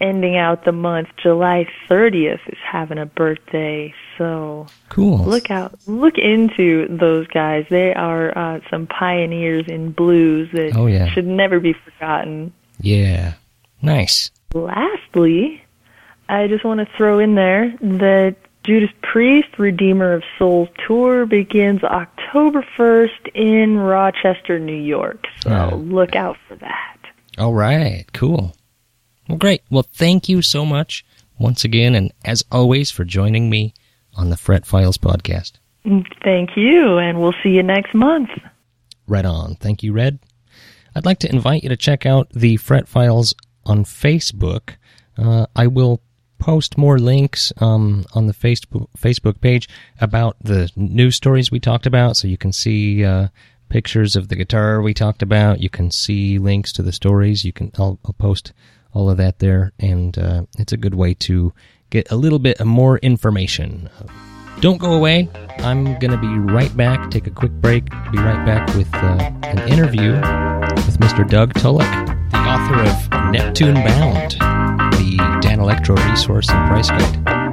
[0.00, 3.94] ending out the month July 30th is having a birthday.
[4.18, 5.18] So Cool.
[5.18, 7.66] look out, look into those guys.
[7.70, 11.08] They are uh, some pioneers in blues that Oh, yeah.
[11.12, 12.52] should never be forgotten.
[12.80, 13.34] Yeah.
[13.82, 14.30] Nice.
[14.52, 15.62] Lastly,
[16.28, 21.84] I just want to throw in there that Judas Priest Redeemer of Souls tour begins
[21.84, 25.26] October 1st in Rochester, New York.
[25.42, 25.76] So Oh.
[25.76, 26.96] look out for that.
[27.38, 28.04] All right.
[28.12, 28.54] Cool.
[29.28, 29.62] Well, great.
[29.70, 31.04] Well, thank you so much
[31.38, 33.74] once again, and as always, for joining me
[34.14, 35.52] on the Fret Files podcast.
[36.22, 38.30] Thank you, and we'll see you next month.
[39.06, 39.56] Right on.
[39.56, 40.18] Thank you, Red.
[40.94, 43.34] I'd like to invite you to check out the Fret Files
[43.66, 44.76] on Facebook.
[45.18, 46.00] Uh, I will
[46.38, 49.68] post more links um, on the Facebook Facebook page
[50.00, 53.28] about the news stories we talked about, so you can see uh,
[53.68, 55.60] pictures of the guitar we talked about.
[55.60, 57.44] You can see links to the stories.
[57.44, 58.52] You can I'll, I'll post
[58.94, 61.52] all of that there, and uh, it's a good way to
[61.90, 63.90] get a little bit more information.
[64.60, 65.28] Don't go away.
[65.58, 67.10] I'm going to be right back.
[67.10, 67.84] Take a quick break.
[68.12, 70.12] Be right back with uh, an interview
[70.86, 71.28] with Mr.
[71.28, 74.32] Doug Tulloch, the author of Neptune Bound,
[74.94, 77.43] the Danelectro resource and price guide.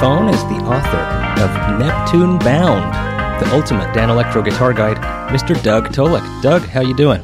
[0.00, 2.94] Phone is the author of Neptune Bound,
[3.42, 4.96] the ultimate Danelectro guitar guide,
[5.32, 5.60] Mr.
[5.60, 6.22] Doug Tulloch.
[6.40, 7.20] Doug, how you doing?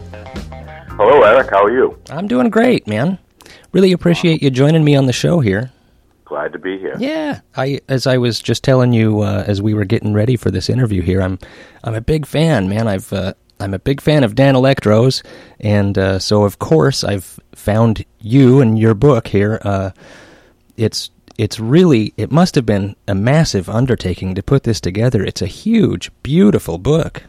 [0.88, 1.50] Hello, Eric.
[1.50, 1.96] How are you?
[2.10, 3.18] I'm doing great, man.
[3.70, 5.70] Really appreciate you joining me on the show here.
[6.24, 6.96] Glad to be here.
[6.98, 10.50] Yeah, I as I was just telling you uh, as we were getting ready for
[10.50, 11.38] this interview here, I'm
[11.84, 12.88] I'm a big fan, man.
[12.88, 15.24] I've uh, I'm a big fan of Danelectros,
[15.60, 19.60] and uh, so of course I've found you and your book here.
[19.62, 19.90] Uh,
[20.76, 25.24] it's it's really it must have been a massive undertaking to put this together.
[25.24, 27.24] It's a huge, beautiful book.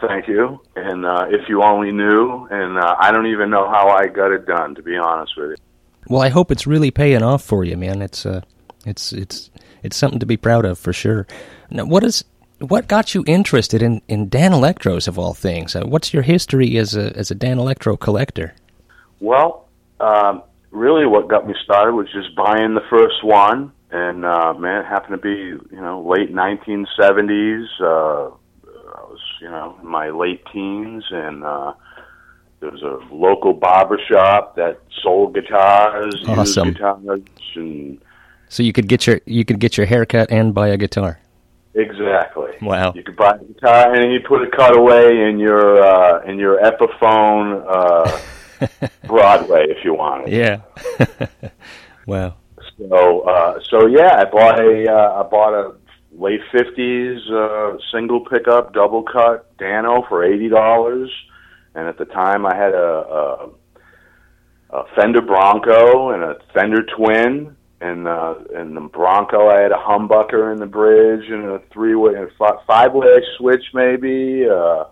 [0.00, 0.60] Thank you.
[0.76, 4.32] And uh, if you only knew, and uh, I don't even know how I got
[4.32, 5.56] it done, to be honest with you.
[6.08, 8.00] Well, I hope it's really paying off for you, man.
[8.00, 8.40] It's uh,
[8.86, 9.50] it's it's
[9.82, 11.26] it's something to be proud of for sure.
[11.70, 12.24] Now, what is
[12.58, 15.74] what got you interested in, in Danelectros of all things?
[15.74, 18.54] Uh, what's your history as a as a Danelectro collector?
[19.20, 19.68] Well,
[20.00, 24.84] um, really, what got me started was just buying the first one, and uh, man,
[24.84, 27.66] it happened to be you know late 1970s.
[27.80, 31.72] Uh, I was you know in my late teens, and uh,
[32.60, 36.68] there was a local barber shop that sold guitars, Awesome.
[36.68, 37.22] used guitars,
[37.56, 38.00] and
[38.48, 41.20] So you could get your you could get your haircut and buy a guitar.
[41.74, 42.50] Exactly.
[42.62, 42.92] Wow.
[42.94, 46.58] You could buy a guitar and you put a cutaway in your uh, in your
[46.60, 48.20] Epiphone uh,
[49.06, 50.32] Broadway if you wanted.
[50.32, 50.60] Yeah.
[52.06, 52.36] wow.
[52.78, 55.74] So uh, so yeah, I bought a uh, I bought a
[56.12, 61.10] late fifties uh, single pickup double cut Dano for eighty dollars,
[61.74, 63.50] and at the time I had a, a,
[64.70, 67.56] a Fender Bronco and a Fender Twin.
[67.82, 71.94] And uh, and the Bronco, I had a humbucker in the bridge and a three
[71.94, 72.12] way,
[72.66, 74.46] five way switch maybe.
[74.46, 74.84] Uh,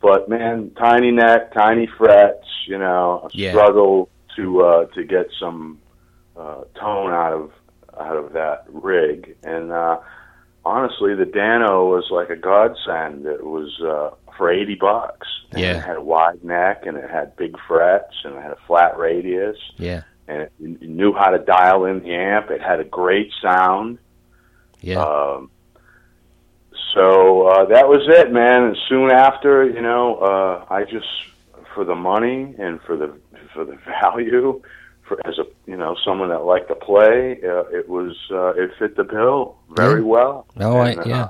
[0.00, 2.46] but man, tiny neck, tiny frets.
[2.66, 3.50] You know, a Yeah.
[3.50, 5.78] struggle to uh, to get some
[6.36, 7.50] uh, tone out of
[7.98, 9.36] out of that rig.
[9.42, 9.98] And uh,
[10.64, 13.26] honestly, the Dano was like a godsend.
[13.26, 15.26] It was uh, for eighty bucks.
[15.52, 15.78] And Yeah.
[15.78, 18.96] it had a wide neck and it had big frets and it had a flat
[18.96, 20.02] radius Yeah.
[20.28, 22.50] and it, it knew how to dial in the amp.
[22.50, 23.98] It had a great sound.
[24.80, 25.02] Yeah.
[25.02, 25.50] Um,
[26.94, 28.64] so uh, that was it, man.
[28.64, 31.06] And soon after, you know, uh, I just
[31.74, 33.12] for the money and for the
[33.54, 34.60] for the value,
[35.06, 38.70] for as a you know someone that liked to play, uh, it was uh, it
[38.78, 40.06] fit the bill very Yeah.
[40.06, 40.46] well.
[40.60, 41.28] oh, I, And, uh, yeah.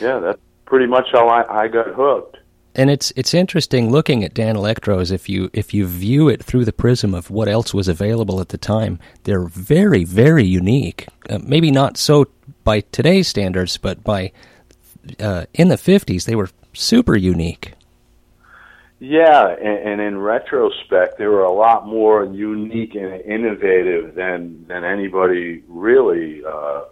[0.00, 0.18] yeah.
[0.18, 2.36] That's pretty much how I, I got hooked.
[2.74, 6.72] And it's it's interesting looking at Danelectros if you if you view it through the
[6.72, 8.98] prism of what else was available at the time.
[9.24, 11.08] They're very very unique.
[11.28, 12.26] Uh, maybe not so
[12.62, 14.30] by today's standards, but by
[15.18, 17.72] uh, in the fifties they were super unique.
[19.02, 24.84] Yeah, and, and in retrospect, they were a lot more unique and innovative than than
[24.84, 26.82] anybody really uh, uh,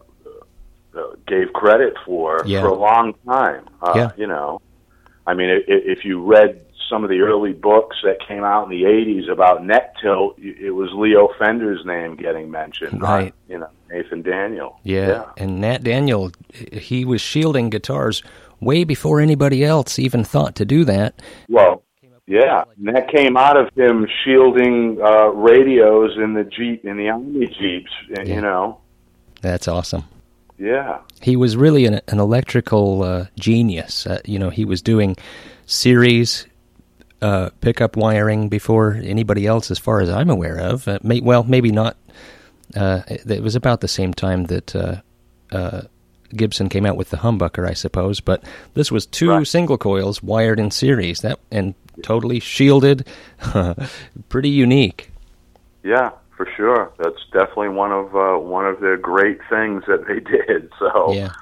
[1.26, 2.62] gave credit for Yeah.
[2.62, 3.68] for a long time.
[3.83, 4.11] Uh, Yeah.
[4.16, 4.61] You know,
[5.29, 8.85] I mean, if you read some of the early books that came out in the
[8.85, 13.35] '80s about neck tilt, it was Leo Fender's name getting mentioned, not, Right.
[13.47, 14.81] you know, Nathan Daniel.
[14.85, 15.26] Yeah.
[15.37, 16.31] and Nat Daniel,
[16.72, 18.22] he was shielding guitars
[18.61, 21.20] way before anybody else even thought to do that.
[21.49, 21.83] Well,
[22.26, 27.09] yeah, and that came out of him shielding uh, radios in the Jeep, in the
[27.11, 27.91] Army Jeeps.
[28.09, 28.22] Yeah.
[28.22, 28.81] You know,
[29.43, 30.05] That's awesome.
[30.59, 34.06] Yeah, He was really an, an electrical uh, genius.
[34.06, 35.16] Uh, you know, he was doing
[35.66, 36.46] series
[37.22, 40.86] uh, pickup wiring before anybody else, as far as I'm aware of.
[40.88, 41.96] Uh, may, well, maybe not.
[42.76, 44.96] Uh, it was about the same time that uh,
[45.52, 45.82] uh,
[46.36, 48.20] Gibson came out with the humbucker, I suppose.
[48.20, 48.44] But
[48.74, 49.46] this was two Right.
[49.46, 53.06] single coils wired in series, that and totally shielded.
[54.28, 55.11] Pretty unique.
[55.82, 56.91] yeah, for sure.
[56.99, 60.70] That's definitely one of uh, one of the great things that they did.
[60.78, 61.32] So Yeah.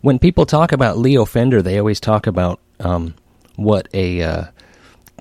[0.00, 3.14] When people talk about Leo Fender, they always talk about um,
[3.54, 4.44] what a uh,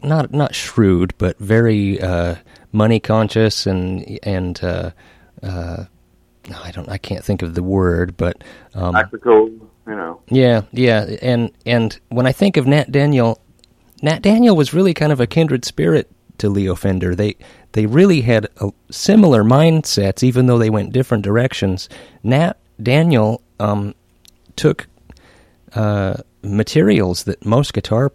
[0.02, 2.36] not not shrewd, but very uh,
[2.72, 4.90] money conscious and and uh,
[5.44, 5.86] uh,
[6.64, 8.44] I don't I can't think of the word, but
[8.74, 13.40] um, practical, you know, yeah, yeah, and and when I think of Nat Daniel,
[14.02, 16.10] Nat Daniel was really kind of a kindred spirit
[16.40, 17.14] to Leo Fender.
[17.14, 17.36] They
[17.74, 18.48] they really had
[18.90, 21.90] similar mindsets, even though they went different directions.
[22.24, 23.96] Nat Daniel um,
[24.56, 24.88] took
[25.74, 28.12] uh, materials that most guitar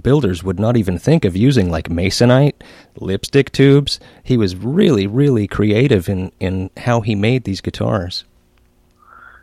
[0.00, 2.54] builders would not even think of using, like masonite,
[2.96, 4.00] lipstick tubes.
[4.22, 8.24] He was really, really creative in in how he made these guitars.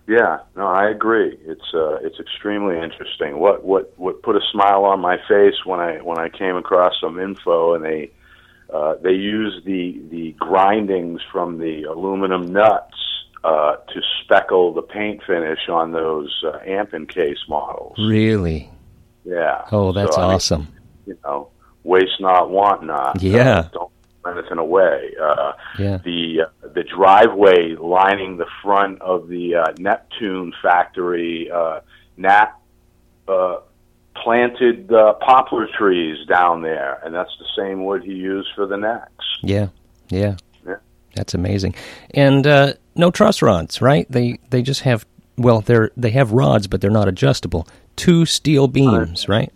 [0.08, 1.38] Yeah, no, I agree.
[1.46, 3.38] It's uh, it's extremely interesting.
[3.38, 6.94] What what what put a smile on my face when I when I came across
[7.00, 8.12] some info and they
[8.74, 12.98] uh, they use the the grindings from the aluminum nuts
[13.44, 17.96] uh, to speckle the paint finish on those uh, amp and case models.
[17.98, 18.70] Really?
[19.26, 19.66] Yeah.
[19.72, 20.68] Oh, that's So, I mean, awesome.
[21.06, 21.50] you know,
[21.84, 23.22] waste not, want not.
[23.22, 23.60] Yeah.
[23.60, 23.92] Uh, don't
[24.24, 25.14] throw anything away.
[25.22, 25.98] Uh, Yeah.
[26.04, 31.80] the uh, the driveway lining the front of the uh, Neptune factory, uh,
[32.18, 32.54] Nat
[33.28, 33.58] uh,
[34.24, 38.78] planted uh, poplar trees down there, and that's the same wood he used for the
[38.78, 39.26] necks.
[39.42, 39.68] Yeah,
[40.10, 40.76] yeah, Yeah.
[41.16, 41.76] That's amazing.
[42.14, 44.06] And uh, no truss rods, right?
[44.12, 45.06] They they just have
[45.38, 47.68] well, they're they have rods, but they're not adjustable.
[47.96, 49.52] Two steel beams, right?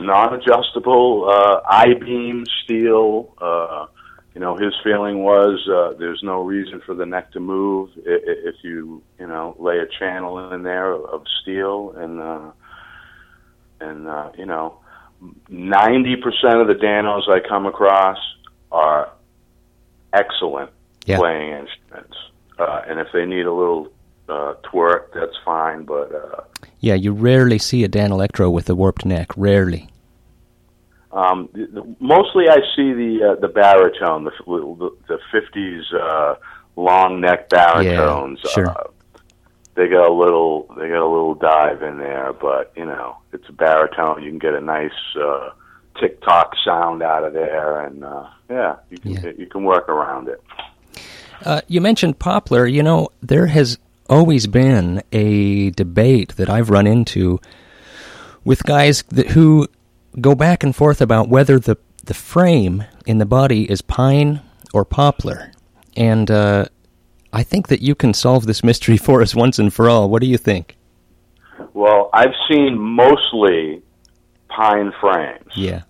[0.00, 3.32] Non-adjustable uh, I-beam steel.
[3.40, 3.86] Uh,
[4.34, 8.10] you know, his feeling was uh, there's no reason for the neck to move i-
[8.10, 12.50] i- if you you know lay a channel in there of steel and uh,
[13.80, 14.78] and uh, you know
[15.48, 18.18] ninety percent of the Danos I come across
[18.72, 19.10] are
[20.12, 20.70] excellent
[21.06, 21.18] Yeah.
[21.18, 22.16] playing instruments,
[22.58, 23.88] uh, and if they need a little
[24.28, 25.84] uh, twerk, that's fine.
[25.84, 26.42] But uh,
[26.80, 29.28] Yeah, you rarely see a Danelectro with a warped neck.
[29.36, 29.88] Rarely.
[31.12, 36.34] Um, the, the, mostly, I see the uh, the baritone, the the, the '50s uh,
[36.76, 38.40] long neck baritones.
[38.44, 38.76] Yeah, sure.
[39.74, 43.48] They got a little they got a little dive in there, but you know it's
[43.48, 44.22] a baritone.
[44.22, 45.50] You can get a nice uh,
[46.00, 49.32] tick tock sound out of there, and uh, yeah, you can Yeah.
[49.36, 50.40] you can work around it.
[51.44, 52.66] Uh, you mentioned poplar.
[52.66, 57.40] You know, there has always been a debate that I've run into
[58.44, 59.66] with guys that, who
[60.20, 64.40] go back and forth about whether the the frame in the body is pine
[64.72, 65.50] or poplar,
[65.96, 66.66] and uh,
[67.34, 70.08] I think that you can solve this mystery for us once and for all.
[70.08, 70.76] What do you think?
[71.74, 73.82] Well, I've seen mostly
[74.48, 75.52] pine frames.
[75.56, 75.82] Yeah,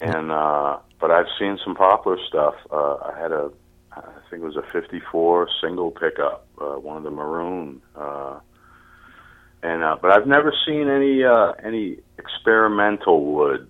[0.00, 2.54] and uh but I've seen some poplar stuff.
[2.70, 3.50] Uh I had a
[3.92, 8.40] I think it was a 54 single pickup, uh one of the maroon uh
[9.62, 13.68] and uh but I've never seen any uh any experimental woods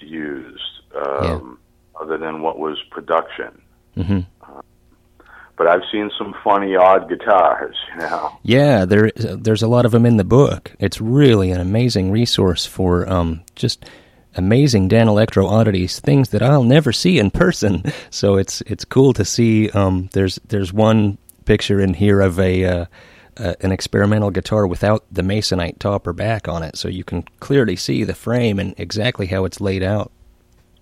[0.00, 0.62] used
[0.94, 1.58] um
[2.00, 3.60] other than what was production.
[3.94, 4.20] hmm
[5.56, 8.38] But I've seen some funny odd guitars, you know.
[8.42, 8.84] yeah.
[8.84, 10.72] There, there's a lot of them in the book.
[10.78, 13.86] It's really an amazing resource for um, just
[14.36, 17.82] amazing Danelectro oddities, things that I'll never see in person.
[18.10, 19.68] So it's it's cool to see.
[19.70, 22.84] Um, there's there's one picture in here of a uh,
[23.36, 27.22] uh, an experimental guitar without the masonite top or back on it, so you can
[27.40, 30.12] clearly see the frame and exactly how it's laid out.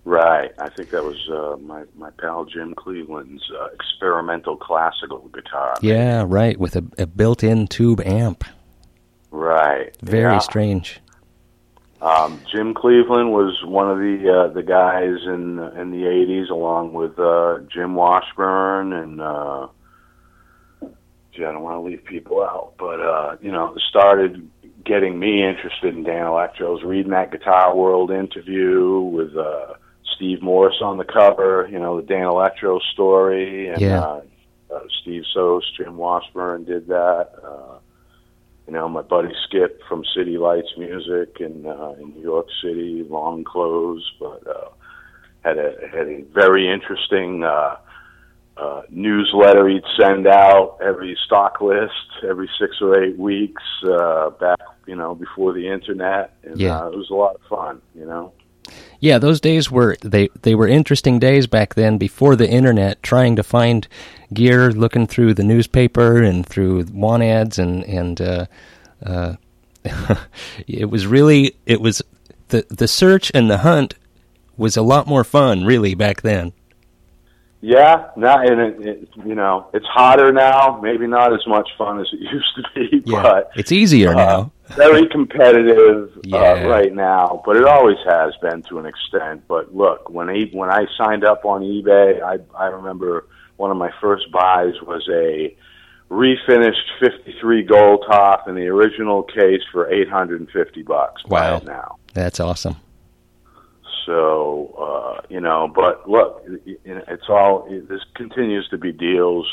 [0.05, 0.53] Right.
[0.59, 5.77] I think that was uh my my pal Jim Cleveland's uh, experimental classical guitar.
[5.81, 8.45] Yeah, right, with a, a built-in tube amp.
[9.31, 9.97] Right.
[10.03, 10.39] Very yeah.
[10.39, 11.01] strange.
[12.03, 16.93] Um, Jim Cleveland was one of the uh, the guys in in the '80s, along
[16.93, 19.21] with uh, Jim Washburn and.
[19.21, 19.69] Uh,
[21.35, 24.51] gee, I don't want to leave people out, but uh, you know, started
[24.85, 26.67] getting me interested in Danelectro.
[26.67, 29.75] I was reading that Guitar World interview with uh,
[30.25, 31.69] Steve Morse on the cover.
[31.71, 34.01] You know, the Danelectro story, and Yeah.
[34.01, 34.21] uh,
[34.75, 37.29] uh, Steve Sos, Jim Washburn did that.
[37.43, 37.79] Uh,
[38.67, 43.05] you know, my buddy Skip from City Lights Music in uh, in New York City,
[43.09, 44.69] long clothes, but uh,
[45.45, 47.77] had a had a very interesting uh,
[48.57, 51.93] uh, newsletter he'd send out every stock list
[52.27, 56.81] every six or eight weeks uh, back, you know, before the internet, and Yeah.
[56.85, 58.33] uh, it was a lot of fun, you know.
[59.01, 63.37] Yeah, those days were they they were interesting days back then before the internet trying
[63.37, 63.87] to find
[64.33, 68.47] gear looking through the newspaper and through want ads and and uh,
[69.05, 69.35] uh,
[70.67, 72.03] it was really it was
[72.49, 73.95] the the search and the hunt
[74.57, 76.53] was a lot more fun really back then.
[77.61, 80.79] Yeah, not and it, it, you know, it's hotter now.
[80.83, 84.53] Maybe not as much fun as it used to be, but it's easier uh, now.
[84.69, 86.39] Very competitive Yeah.
[86.65, 89.45] uh, right now, but it always has been to an extent.
[89.49, 93.77] But look, when I, when I signed up on eBay, I I remember one of
[93.77, 95.55] my first buys was a
[96.11, 101.23] refinished 53 gold top in the original case for 850 bucks.
[101.27, 101.59] Wow.
[101.65, 101.97] now.
[102.15, 102.77] That's awesome.
[104.07, 108.93] So uh, you know, but look, it- it- it's all it, this continues to be
[108.93, 109.47] deals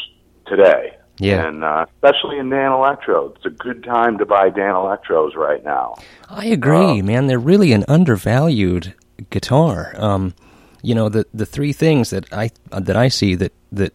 [0.47, 0.97] today.
[1.21, 1.47] Yeah.
[1.47, 5.95] and uh, especially in Danelectro, it's a good time to buy Danelectros right now.
[6.27, 7.27] I agree, man.
[7.27, 8.95] They're really an undervalued
[9.29, 9.93] guitar.
[9.97, 10.33] Um,
[10.81, 13.93] you know, the the three things that I that I see that that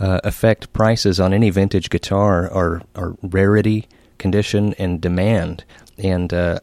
[0.00, 3.86] uh, affect prices on any vintage guitar are are rarity,
[4.16, 5.64] condition, and demand.
[5.98, 6.60] And uh,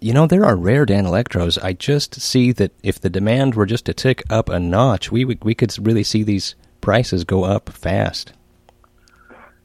[0.00, 1.62] you know, there are rare Danelectros.
[1.62, 5.24] I just see that if the demand were just to tick up a notch, we
[5.24, 8.32] would, we could really see these prices go up fast.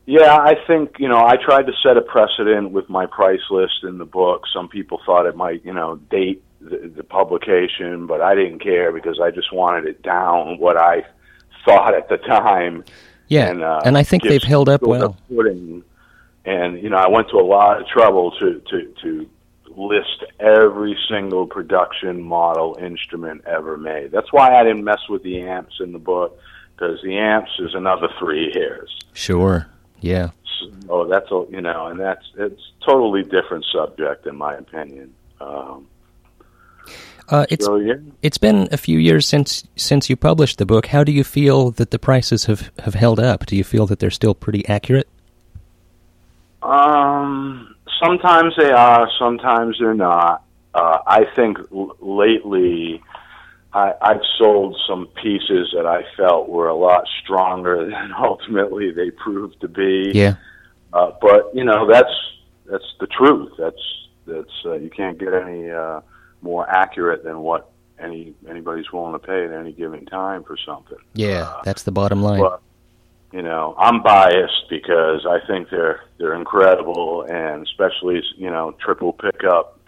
[0.09, 3.83] Yeah, I think you know I tried to set a precedent with my price list
[3.83, 4.45] in the book.
[4.51, 8.91] Some people thought it might you know date the, the publication, but I didn't care
[8.91, 11.05] because I just wanted it down what I
[11.63, 12.85] thought at the time.
[13.27, 15.15] Yeah, and, uh, and I think they've held up well.
[15.29, 15.83] footing.
[16.43, 19.29] And you know, I went to a lot of trouble to to to
[19.67, 24.09] list every single production model instrument ever made.
[24.09, 26.39] That's why I didn't mess with the amps in the book
[26.73, 28.89] because the amps is another three years.
[29.13, 29.69] Sure.
[30.01, 30.29] Yeah.
[30.87, 35.13] So that's a you know, and that's it's totally different subject in my opinion.
[35.39, 35.87] Um,
[37.29, 37.93] Uh, it's so yeah,
[38.23, 40.87] It's been a few years since since you published the book.
[40.87, 43.45] How do you feel that the prices have, have held up?
[43.45, 45.07] Do you feel that they're still pretty accurate?
[46.63, 50.43] Um, sometimes they are, sometimes they're not.
[50.73, 53.01] Uh, I think l- lately
[53.73, 59.11] I, I've sold some pieces that I felt were a lot stronger than ultimately they
[59.11, 60.11] proved to be.
[60.13, 60.35] Yeah.
[60.91, 62.13] Uh, but you know that's
[62.65, 63.53] that's the truth.
[63.59, 66.01] That's that's uh, you can't get any uh,
[66.41, 70.97] more accurate than what any anybody's willing to pay at any given time for something.
[71.13, 72.41] Yeah, that's the bottom line.
[72.41, 72.61] But
[73.31, 79.13] you know, I'm biased because I think they're they're incredible, and especially you know triple
[79.13, 79.78] pickup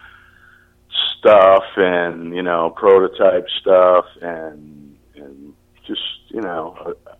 [1.18, 5.54] stuff, and you know prototype stuff, and and
[5.86, 7.12] just you know, uh,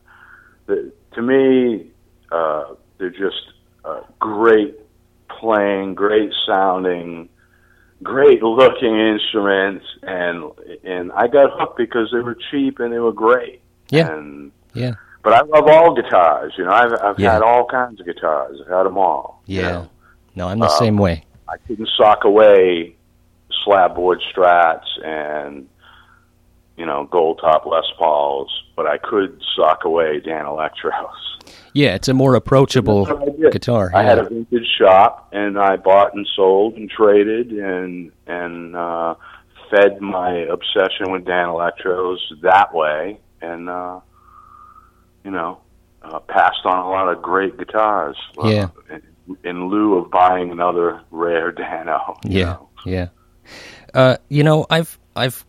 [0.67, 1.91] the, to me,
[2.31, 3.53] uh, they're just
[3.85, 4.79] uh, great
[5.29, 7.29] playing, great sounding,
[8.03, 10.51] great looking instruments, and
[10.85, 13.61] and I got hooked because they were cheap and they were great.
[13.91, 14.13] Yeah.
[14.13, 14.95] And yeah.
[15.23, 16.55] but I love all guitars.
[16.57, 17.33] You know, I've I've Yeah.
[17.35, 18.59] had all kinds of guitars.
[18.65, 19.43] I've had them all.
[19.47, 19.71] you Yeah.
[19.73, 19.89] know.
[20.35, 21.25] No, I'm the Um, same way.
[21.49, 22.97] I couldn't sock away
[23.65, 25.69] slabboard Strats and
[26.77, 31.11] you know gold top Les Pauls, but I could sock away Danelectros.
[31.75, 33.91] Yeah, it's a more approachable That's what I guitar.
[33.95, 39.15] I had a vintage shop, and I bought and sold and traded and and uh,
[39.71, 44.01] fed my obsession with Danelectros that way, and uh,
[45.25, 45.61] you know,
[46.03, 48.17] uh, passed on a lot of great guitars.
[48.43, 48.69] uh, Yeah.
[48.91, 49.03] in,
[49.45, 52.19] in lieu of buying another rare Dano.
[52.25, 52.69] Yeah, know.
[52.85, 53.09] yeah.
[53.95, 55.45] Uh, you know, I've I've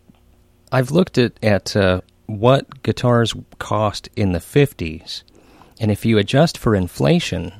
[0.72, 5.24] I've looked at at uh, what guitars cost in the fifties,
[5.80, 7.52] and if you adjust for inflation,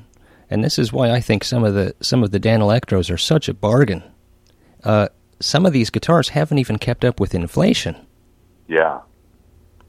[0.49, 3.49] and this is why I think some of the some of the Danelectros are such
[3.49, 4.03] a bargain.
[4.83, 5.07] Uh,
[5.39, 7.95] some of these guitars haven't even kept up with inflation.
[8.67, 9.01] Yeah.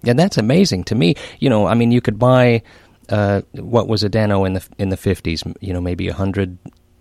[0.04, 1.14] And that's amazing to me.
[1.38, 2.62] You know, I mean, you could buy
[3.08, 5.42] uh, what was a Dano in the in the fifties.
[5.60, 6.58] You know, maybe a hundred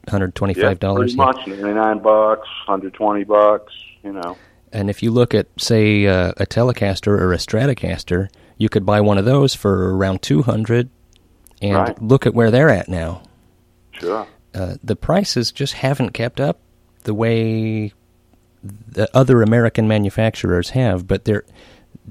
[0.10, 1.16] hundred twenty Yeah, five dollars.
[1.16, 3.74] pretty much ninety nine bucks, hundred twenty bucks.
[4.04, 4.38] You know.
[4.72, 8.28] And if you look at, say, uh, a Telecaster or a Stratocaster,
[8.58, 10.90] you could buy one of those for around two hundred.
[11.62, 12.02] And Right.
[12.02, 13.22] look at where they're at now.
[13.94, 14.28] Sure.
[14.54, 16.60] Uh, the prices just haven't kept up
[17.04, 17.94] the way
[18.64, 21.08] the other American manufacturers have.
[21.08, 21.46] But they're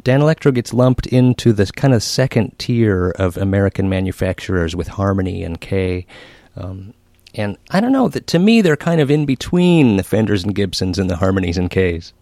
[0.01, 5.61] Danelectro gets lumped into this kind of second tier of American manufacturers with Harmony and
[5.61, 6.07] Kay.
[6.57, 6.95] Um,
[7.35, 10.55] and I don't know that to me they're kind of in between the Fenders and
[10.55, 12.12] Gibsons and the Harmonies and Kays.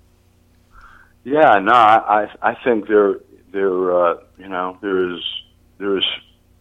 [1.25, 3.21] Yeah, no, I I think they're
[3.53, 5.45] they're uh, you know there's
[5.79, 6.07] there's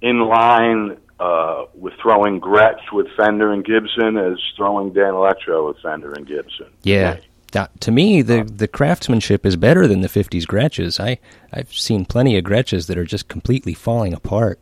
[0.02, 6.14] in line uh, with throwing Gretsch with Fender and Gibson as throwing Danelectro with Fender
[6.14, 6.68] and Gibson.
[6.84, 7.18] Yeah.
[7.52, 11.02] That, to me, the the craftsmanship is better than the '50s Gretsches.
[11.02, 11.20] I
[11.52, 14.58] I've seen plenty of Gretsches that are just completely falling apart.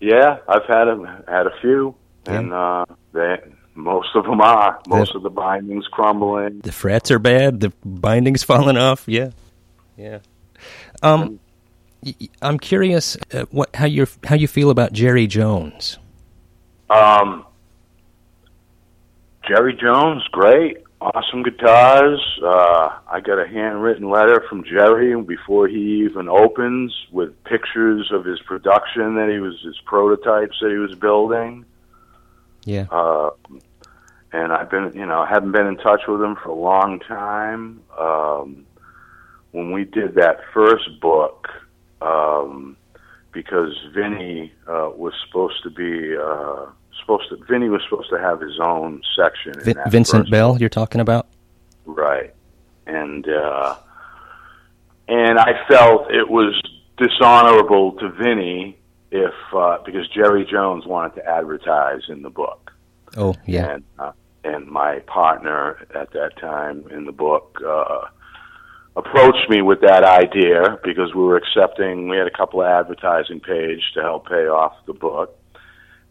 [0.00, 1.96] Yeah, I've had a had a few,
[2.26, 3.38] and uh, they
[3.74, 4.78] most of them are.
[4.88, 5.16] Most Yeah.
[5.16, 6.60] of the bindings crumbling.
[6.60, 7.60] The frets are bad.
[7.60, 9.04] The bindings falling off.
[9.06, 9.30] Yeah,
[9.96, 10.18] yeah.
[11.02, 11.40] Um,
[12.42, 15.98] I'm curious uh, what how you how you feel about Jerry Jones.
[16.90, 17.44] Um,
[19.48, 22.20] Jerry Jones, great, awesome guitars.
[22.42, 28.24] Uh, I got a handwritten letter from Jerry before he even opens with pictures of
[28.24, 31.64] his production that he was his prototypes that he was building.
[32.64, 33.30] Yeah, Uh,
[34.32, 36.98] and I've been, you know, I haven't been in touch with him for a long
[37.00, 37.80] time.
[37.98, 38.66] Um,
[39.52, 41.48] when we did that first book,
[42.00, 42.76] um,
[43.32, 46.66] because Vinny uh, was supposed to be uh,
[47.00, 49.52] supposed to, Vinny was supposed to have his own section.
[49.58, 51.26] In Vin- that Vincent Bell, you're talking about?
[51.86, 52.32] Right.
[52.86, 53.76] And uh
[55.08, 56.60] and I felt it was
[56.96, 58.78] dishonorable to Vinny
[59.14, 62.72] if uh because Jerry Jones wanted to advertise in the book.
[63.16, 63.74] Oh, yeah.
[63.74, 64.12] And uh,
[64.42, 68.08] and my partner at that time in the book uh
[68.96, 73.38] approached me with that idea because we were accepting we had a couple of advertising
[73.38, 75.38] page to help pay off the book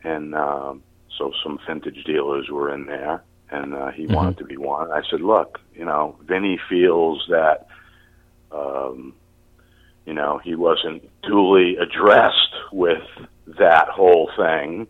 [0.06, 0.82] and um
[1.18, 5.01] so some vintage dealers were in there and uh, he wanted to be one i
[5.10, 7.68] said look you know vinny feels that
[8.51, 9.14] um
[10.06, 13.04] you know he wasn't duly addressed with
[13.60, 14.88] that whole thing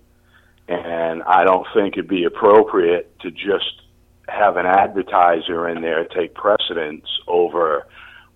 [0.67, 3.81] and i don't think it'd be appropriate to just
[4.27, 7.85] have an advertiser in there take precedence over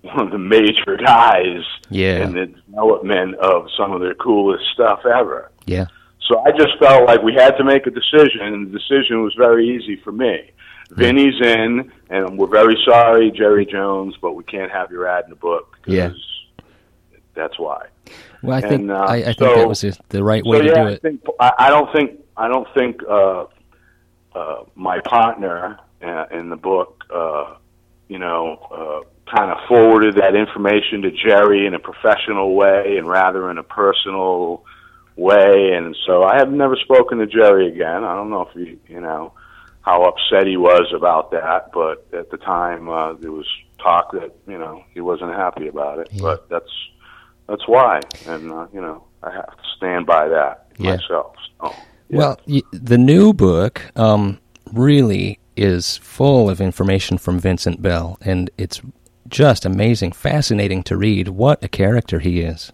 [0.02, 2.24] one of the major guys Yeah.
[2.26, 5.52] in the development of some of the coolest stuff ever.
[5.66, 5.88] Yeah.
[6.28, 9.34] So I just felt like we had to make a decision, and the decision was
[9.36, 10.52] very easy for me.
[10.92, 15.30] Vinny's in, and we're very sorry, Jerry Jones, but we can't have your ad in
[15.32, 16.12] the book because Yeah.
[17.38, 17.86] That's why.
[18.44, 20.68] Well, I think uh, I, I think so- that was the- right way so to
[20.70, 21.02] yeah, do I it.
[21.02, 23.46] think I, I don't think I don't think uh,
[24.36, 27.56] uh, my partner uh, in the book, uh,
[28.08, 33.08] you know, uh, kind of forwarded that information to Jerry in a professional way and
[33.08, 34.64] rather in a personal
[35.16, 35.72] way.
[35.74, 38.04] And so I have never spoken to Jerry again.
[38.04, 39.34] I don't know if he, you know,
[39.82, 43.48] how upset he was about that, but at the time uh, there was
[43.80, 46.10] talk that you know he wasn't happy about it.
[46.22, 46.72] But that's
[47.48, 50.98] that's why, and uh, you know, I have to stand by that Yeah.
[50.98, 51.36] myself.
[51.60, 52.40] So, Well,
[52.72, 54.40] the new book um,
[54.74, 58.82] really is full of information from Vincent Bell, and it's
[59.28, 61.28] just amazing, fascinating to read.
[61.30, 62.72] What a character he is.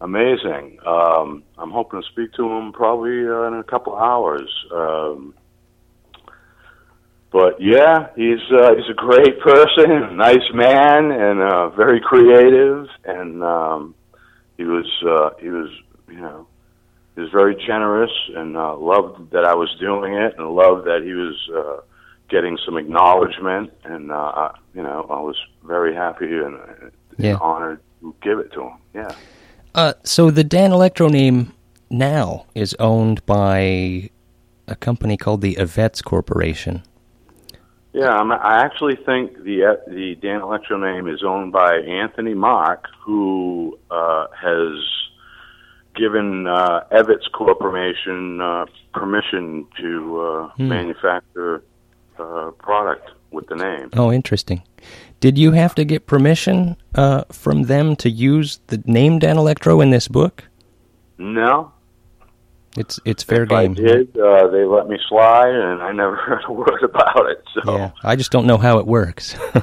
[0.00, 0.78] amazing.
[0.86, 4.50] Um, I'm hoping to speak to him probably uh, in a couple hours.
[4.72, 5.34] Um,
[7.32, 12.86] but yeah, he's uh, he's a great person, nice man, and uh, very creative.
[13.04, 13.94] And um,
[14.56, 15.70] he was uh, he was
[16.08, 16.46] you know
[17.14, 21.02] he was very generous and uh, loved that I was doing it, and loved that
[21.02, 21.80] he was uh,
[22.28, 23.72] getting some acknowledgement.
[23.84, 26.88] And uh, I- you know, I was very happy and, uh,
[27.18, 27.36] Yeah.
[27.42, 28.72] honored to give it to him.
[28.94, 29.10] Yeah.
[29.74, 31.52] Uh, so the Danelectro name
[31.90, 34.08] now is owned by
[34.66, 36.82] a company called the Evets Corporation.
[37.92, 42.86] Yeah, I'm, I actually think the uh, the Danelectro name is owned by Anthony Mark,
[43.04, 44.78] who uh, has
[45.94, 48.64] given uh, Evets Corporation uh,
[48.94, 51.62] permission to uh, manufacture
[52.18, 53.90] uh, product with the name.
[53.94, 54.62] Oh, interesting.
[55.20, 59.90] Did you have to get permission uh, from them to use the name Danelectro in
[59.90, 60.44] this book?
[61.18, 61.72] No,
[62.76, 63.72] It's it's fair if game.
[63.72, 67.44] I did, uh, they let me slide, and I never heard a word about it.
[67.54, 67.76] So.
[67.76, 69.36] Yeah, I just don't know how it works.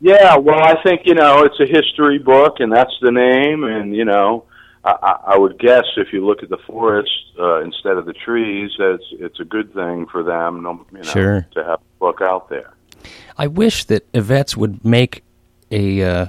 [0.00, 3.94] Yeah, well, I think you know it's a history book, and that's the name, and
[3.94, 4.44] you know,
[4.84, 8.70] I, I, would guess if you look at the forest uh, instead of the trees,
[8.78, 10.56] that it's it's a good thing for them.
[10.92, 11.46] You know, Sure.
[11.52, 12.74] to have a book out there.
[13.38, 15.24] I wish that Evets would make
[15.70, 16.26] a uh,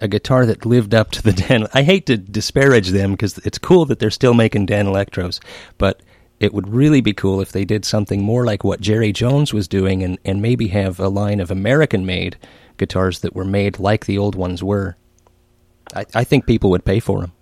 [0.00, 1.66] a guitar that lived up to the Dan.
[1.74, 5.40] I hate to disparage them because it's cool that they're still making Danelectros,
[5.78, 6.02] but
[6.38, 9.68] it would really be cool if they did something more like what Jerry Jones was
[9.68, 12.38] doing, and and maybe have a line of American-made
[12.78, 14.96] guitars that were made like the old ones were.
[15.94, 17.32] I, I think people would pay for them.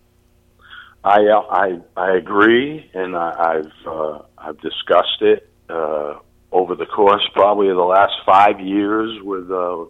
[1.04, 6.18] I I I agree, and I, I've uh, I've discussed it uh,
[6.50, 9.84] over the course probably of the last five years with uh,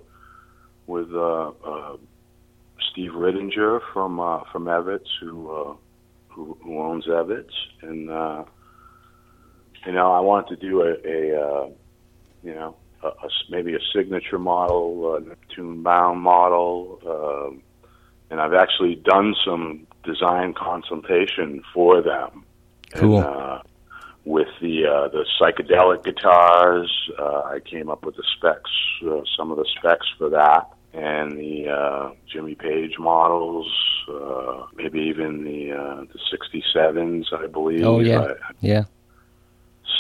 [0.87, 1.97] with uh, uh,
[2.99, 5.75] Steve Ridinger from uh, from Evets, who, uh,
[6.27, 8.43] who who owns Evets, and uh,
[9.87, 11.69] you know I wanted to do a, a uh,
[12.43, 16.99] you know a, a maybe a signature model, uh, Neptune bound model.
[17.07, 17.63] um
[18.31, 22.45] and I've actually done some design consultation for them.
[22.93, 23.17] Cool.
[23.17, 23.63] And, uh,
[24.27, 28.71] with the uh, the psychedelic guitars, uh, I came up with the specs,
[29.07, 33.71] uh, some of the specs for that, and the uh, Jimmy Page models,
[34.11, 36.19] uh, maybe even the uh, the
[36.75, 37.85] '67s, I believe.
[37.85, 38.85] Oh yeah, I, yeah.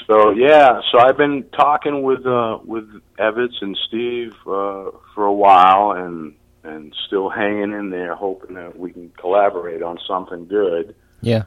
[0.06, 2.88] so yeah, so I've been talking with uh with
[3.18, 6.34] Evans and Steve uh for a while and
[6.64, 10.94] and still hanging in there hoping that we can collaborate on something good.
[11.20, 11.44] Yeah.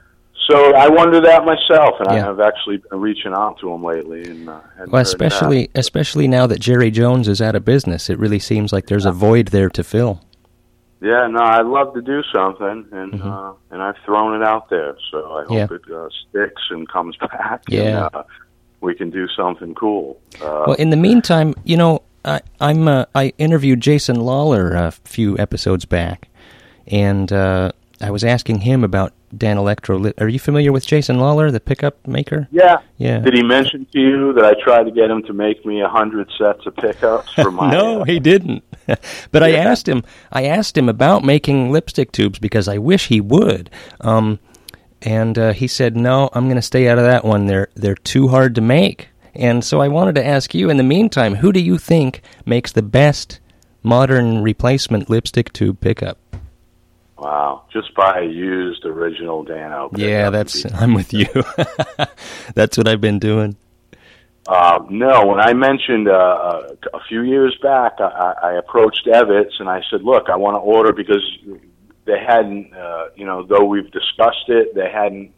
[0.51, 2.29] So I wonder that myself and Yeah.
[2.29, 6.59] I've actually been reaching out to him lately and uh, Well, especially especially now that
[6.59, 9.83] Jerry Jones is out of business, it really seems like there's a void there to
[9.83, 10.21] fill.
[11.01, 13.25] Yeah, no, I'd love to do something and Mhm.
[13.25, 14.95] uh and I've thrown it out there.
[15.11, 15.77] So I hope Yeah.
[15.77, 17.81] it uh, sticks and comes back Yeah.
[18.07, 18.23] and uh,
[18.81, 20.17] we can do something cool.
[20.41, 24.91] Uh Well, in the meantime, you know, I, I'm uh, I interviewed Jason Lollar a
[24.91, 26.27] few episodes back,
[26.87, 30.13] and uh, I was asking him about Danelectro.
[30.19, 32.47] Are you familiar with Jason Lollar, the pickup maker?
[32.51, 32.77] Yeah.
[32.97, 33.19] Yeah.
[33.19, 35.87] Did he mention to you that I tried to get him to make me a
[35.87, 37.71] hundred sets of pickups for my?
[37.71, 38.63] no, uh, he didn't.
[39.31, 40.03] but I asked him.
[40.31, 43.69] I asked him about making lipstick tubes because I wish he would.
[44.01, 44.39] Um,
[45.01, 47.47] and uh, he said, "No, I'm going to stay out of that one.
[47.47, 50.69] They're they're too hard to make." And so I wanted to ask you.
[50.69, 53.39] In the meantime, who do you think makes the best
[53.81, 56.17] modern replacement lipstick tube pickup?
[57.21, 59.91] Wow, just buy a used original Dano.
[59.95, 60.65] yeah, that's.
[60.73, 61.27] I'm with you.
[62.55, 63.55] that's what I've been doing.
[64.47, 69.59] Uh, no, when I mentioned uh, uh, a few years back, I, I approached Evets
[69.59, 71.21] and I said, "Look, I want to order because
[72.05, 75.31] they hadn't, uh, you know, though we've discussed it, they hadn't,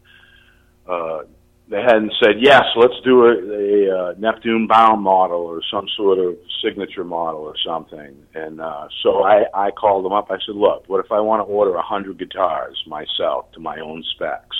[0.88, 1.24] uh,
[1.68, 2.62] they hadn't said yes.
[2.76, 8.16] Let's do a, a Neptune bound model or some sort of signature model or something."
[8.34, 10.30] And uh, so I I called them up.
[10.30, 13.80] I said, "Look, what if I want to order a hundred guitars myself to my
[13.80, 14.56] own specs?"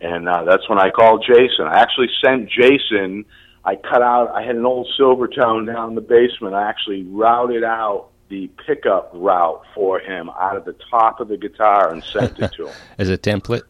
[0.00, 1.66] And uh, that's when I called Jason.
[1.66, 3.24] I actually sent Jason.
[3.64, 4.32] I cut out.
[4.34, 6.54] I had an old Silvertone down in the basement.
[6.54, 11.36] I actually routed out the pickup route for him out of the top of the
[11.36, 13.62] guitar and sent it to him As a template.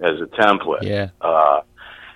[0.00, 0.82] As a template.
[0.82, 1.10] Yeah.
[1.20, 1.62] Uh,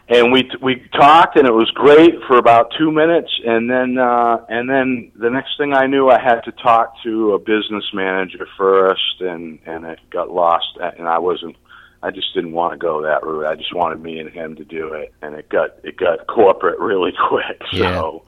[0.08, 4.44] and we we talked, and it was great for about two minutes, and then uh,
[4.48, 8.46] and then the next thing I knew, I had to talk to a business manager
[8.58, 11.56] first, and and it got lost, and I wasn't.
[12.04, 13.46] I just didn't want to go that route.
[13.46, 16.78] I just wanted me and him to do it, and it got it got corporate
[16.80, 17.62] really quick.
[17.70, 18.18] So, yeah.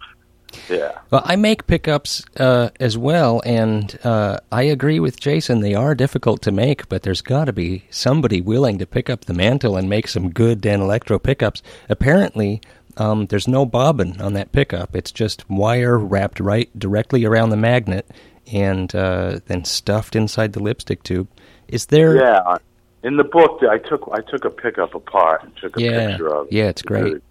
[1.11, 5.61] Well, I make pickups uh, as well, and uh, I agree with Jason.
[5.61, 9.25] They are difficult to make, but there's got to be somebody willing to pick up
[9.27, 11.63] the mantle and make some good Danelectro pickups.
[11.89, 12.61] Apparently,
[12.97, 14.95] um, there's no bobbin on that pickup.
[14.97, 18.11] It's just wire wrapped right directly around the magnet
[18.53, 21.29] and uh, then stuffed inside the lipstick tube.
[21.69, 22.17] Is there?
[22.17, 22.57] Yeah.
[23.03, 26.09] In the book, I took I took a pickup apart and took a Yeah.
[26.11, 26.49] picture of.
[26.51, 27.23] Yeah, it's great.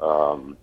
[0.00, 0.56] Um,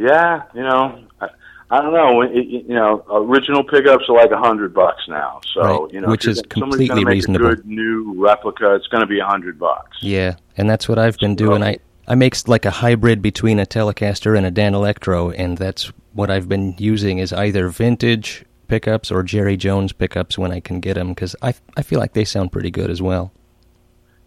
[0.00, 1.28] yeah, you know, I,
[1.70, 2.22] I don't know.
[2.22, 5.40] It, you know, original pickups are like a hundred bucks now.
[5.52, 7.46] So Right, you know, which if is completely reasonable.
[7.46, 8.74] A good new replica.
[8.74, 9.98] It's going to be a hundred bucks.
[10.00, 11.62] Yeah, and that's what I've been doing.
[11.62, 11.78] I
[12.08, 16.48] I make like a hybrid between a Telecaster and a Danelectro, and that's what I've
[16.48, 21.10] been using is either vintage pickups or Jerry Jones pickups when I can get them
[21.10, 23.32] because I I feel like they sound pretty good as well.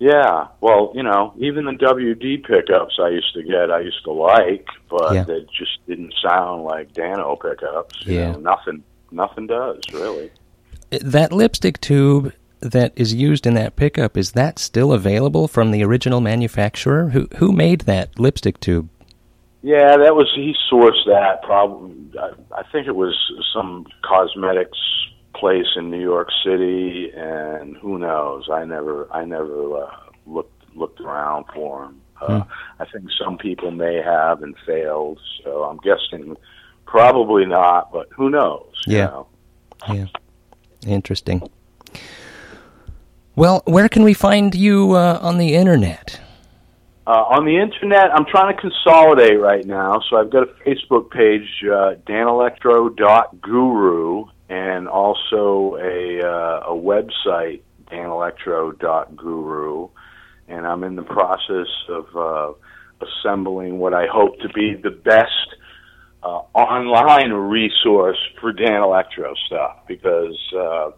[0.03, 0.47] Yeah.
[0.59, 4.67] Well, you know, even the WD pickups I used to get, I used to like,
[4.89, 5.23] but Yeah.
[5.23, 8.05] they just didn't sound like Dano pickups.
[8.05, 8.31] You Yeah.
[8.33, 10.29] know, nothing, nothing does really.
[10.91, 15.71] Uh, That lipstick tube that is used in that pickup is that still available from
[15.71, 17.09] the original manufacturer?
[17.09, 18.89] Who who made that lipstick tube?
[19.61, 21.43] Yeah, that was he sourced that.
[21.43, 23.15] Probably, I, I think it was
[23.53, 24.77] some cosmetics
[25.35, 28.47] place in New York City, and who knows?
[28.51, 29.89] I never, I never uh,
[30.25, 32.01] looked looked around for him.
[32.21, 32.49] Uh, Hmm.
[32.81, 36.35] I think some people may have and failed, so I'm guessing
[36.85, 38.71] probably not, but who knows?
[38.87, 39.05] you Yeah.
[39.07, 39.27] know?
[39.91, 40.05] Yeah.
[40.87, 41.41] Interesting.
[43.35, 46.19] Well, where can we find you uh, on the internet?
[47.05, 51.09] Uh, on the internet, I'm trying to consolidate right now, so I've got a Facebook
[51.11, 57.61] page, uh, danelectro.guru, and also a uh, a website,
[57.91, 59.89] danelectro.guru,
[60.47, 62.53] and I'm in the process of uh,
[63.05, 65.55] assembling what I hope to be the best
[66.23, 70.91] uh, online resource for Danelectro stuff because uh,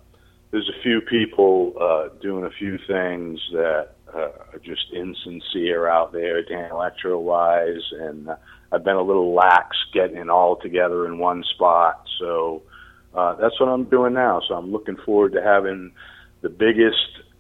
[0.52, 4.20] there's a few people uh, doing a few things that uh,
[4.54, 8.30] are just insincere out there, Danelectro wise, and
[8.72, 12.06] I've been a little lax getting it all together in one spot.
[12.20, 12.64] So
[13.16, 14.42] uh, that's what I'm doing now.
[14.48, 15.92] So I'm looking forward to having
[16.42, 16.98] the biggest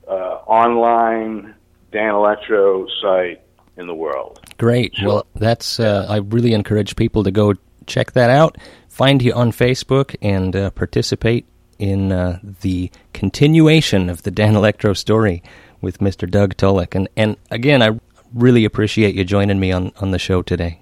[0.08, 1.56] uh, online
[1.92, 3.42] Danelectro site
[3.78, 4.40] in the world.
[4.58, 4.94] Great.
[5.04, 5.80] Well, that's.
[5.80, 7.54] Uh, I really encourage people to go
[7.88, 8.58] check that out.
[8.90, 11.46] Find you on Facebook and uh, participate
[11.78, 15.44] in uh, the continuation of the Danelectro story
[15.82, 16.30] with Mr.
[16.30, 16.96] Doug Tulloch.
[16.96, 18.00] And and again, I
[18.34, 20.80] really appreciate you joining me on on the show today.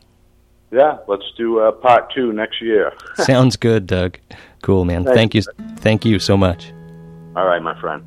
[0.73, 2.91] Yeah, let's do uh, part two next year.
[3.15, 4.17] Sounds good, Doug.
[4.63, 5.03] Cool, man.
[5.03, 5.43] Thank Thank you.
[5.77, 6.73] Thank you so much.
[7.35, 8.03] All right, my friend.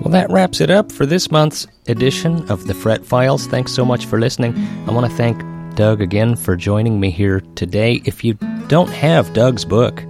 [0.00, 3.46] Well, that wraps it up for this month's edition of the Fret Files.
[3.46, 4.56] Thanks so much for listening.
[4.88, 5.44] I want to thank
[5.76, 8.02] Doug again for joining me here today.
[8.04, 8.34] If you
[8.66, 10.04] don't have Doug's book,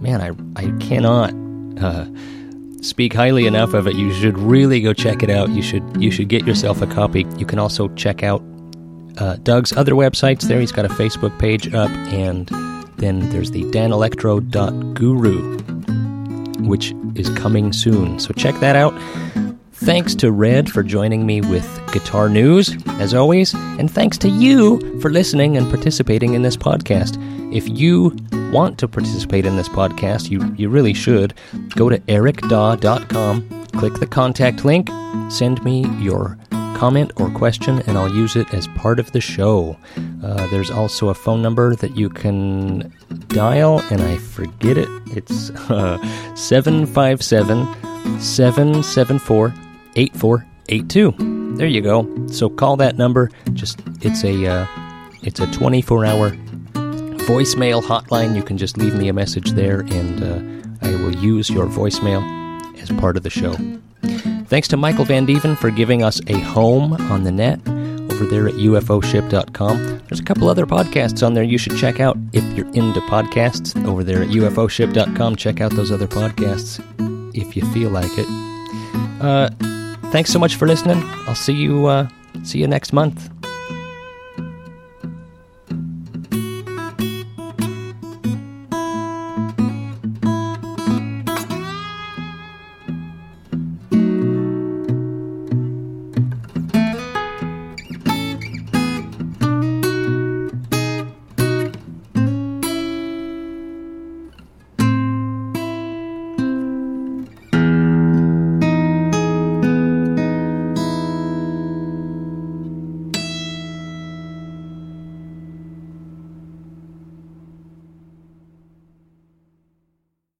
[0.00, 1.32] man, I, I cannot
[1.80, 2.06] uh,
[2.82, 3.94] speak highly enough of it.
[3.94, 5.48] You should really go check it out.
[5.48, 7.24] You should you should get yourself a copy.
[7.38, 8.42] You can also check out
[9.18, 10.60] uh, Doug's other websites there.
[10.60, 12.48] He's got a Facebook page up, and
[12.96, 15.58] then there's the danelectro.guru,
[16.66, 18.18] which is coming soon.
[18.18, 18.94] So check that out.
[19.72, 24.80] Thanks to Red for joining me with guitar news, as always, and thanks to you
[25.00, 27.18] for listening and participating in this podcast.
[27.54, 28.16] If you
[28.52, 31.34] want to participate in this podcast, you, you really should.
[31.74, 34.88] Go to ericdaw.com, click the contact link,
[35.30, 36.38] send me your
[36.76, 39.76] comment or question, and I'll use it as part of the show.
[40.22, 42.92] Uh, there's also a phone number that you can
[43.28, 44.88] dial, and I forget it.
[45.06, 45.98] It's uh,
[46.36, 49.54] 757 774
[49.96, 51.56] 8482.
[51.56, 52.26] There you go.
[52.28, 53.30] So call that number.
[53.54, 54.66] Just it's a uh,
[55.22, 56.30] it's a 24 hour
[57.26, 58.36] voicemail hotline.
[58.36, 62.22] You can just leave me a message there, and uh, I will use your voicemail
[62.80, 63.56] as part of the show.
[64.48, 67.60] Thanks to Michael Van Deven for giving us a home on the net
[68.16, 70.02] over there at ufoship.com.
[70.08, 73.76] There's a couple other podcasts on there you should check out if you're into podcasts
[73.86, 75.36] over there at ufoship.com.
[75.36, 76.80] Check out those other podcasts
[77.36, 78.26] if you feel like it.
[79.20, 79.50] Uh,
[80.10, 81.02] thanks so much for listening.
[81.26, 82.08] I'll see you uh,
[82.42, 83.30] see you next month.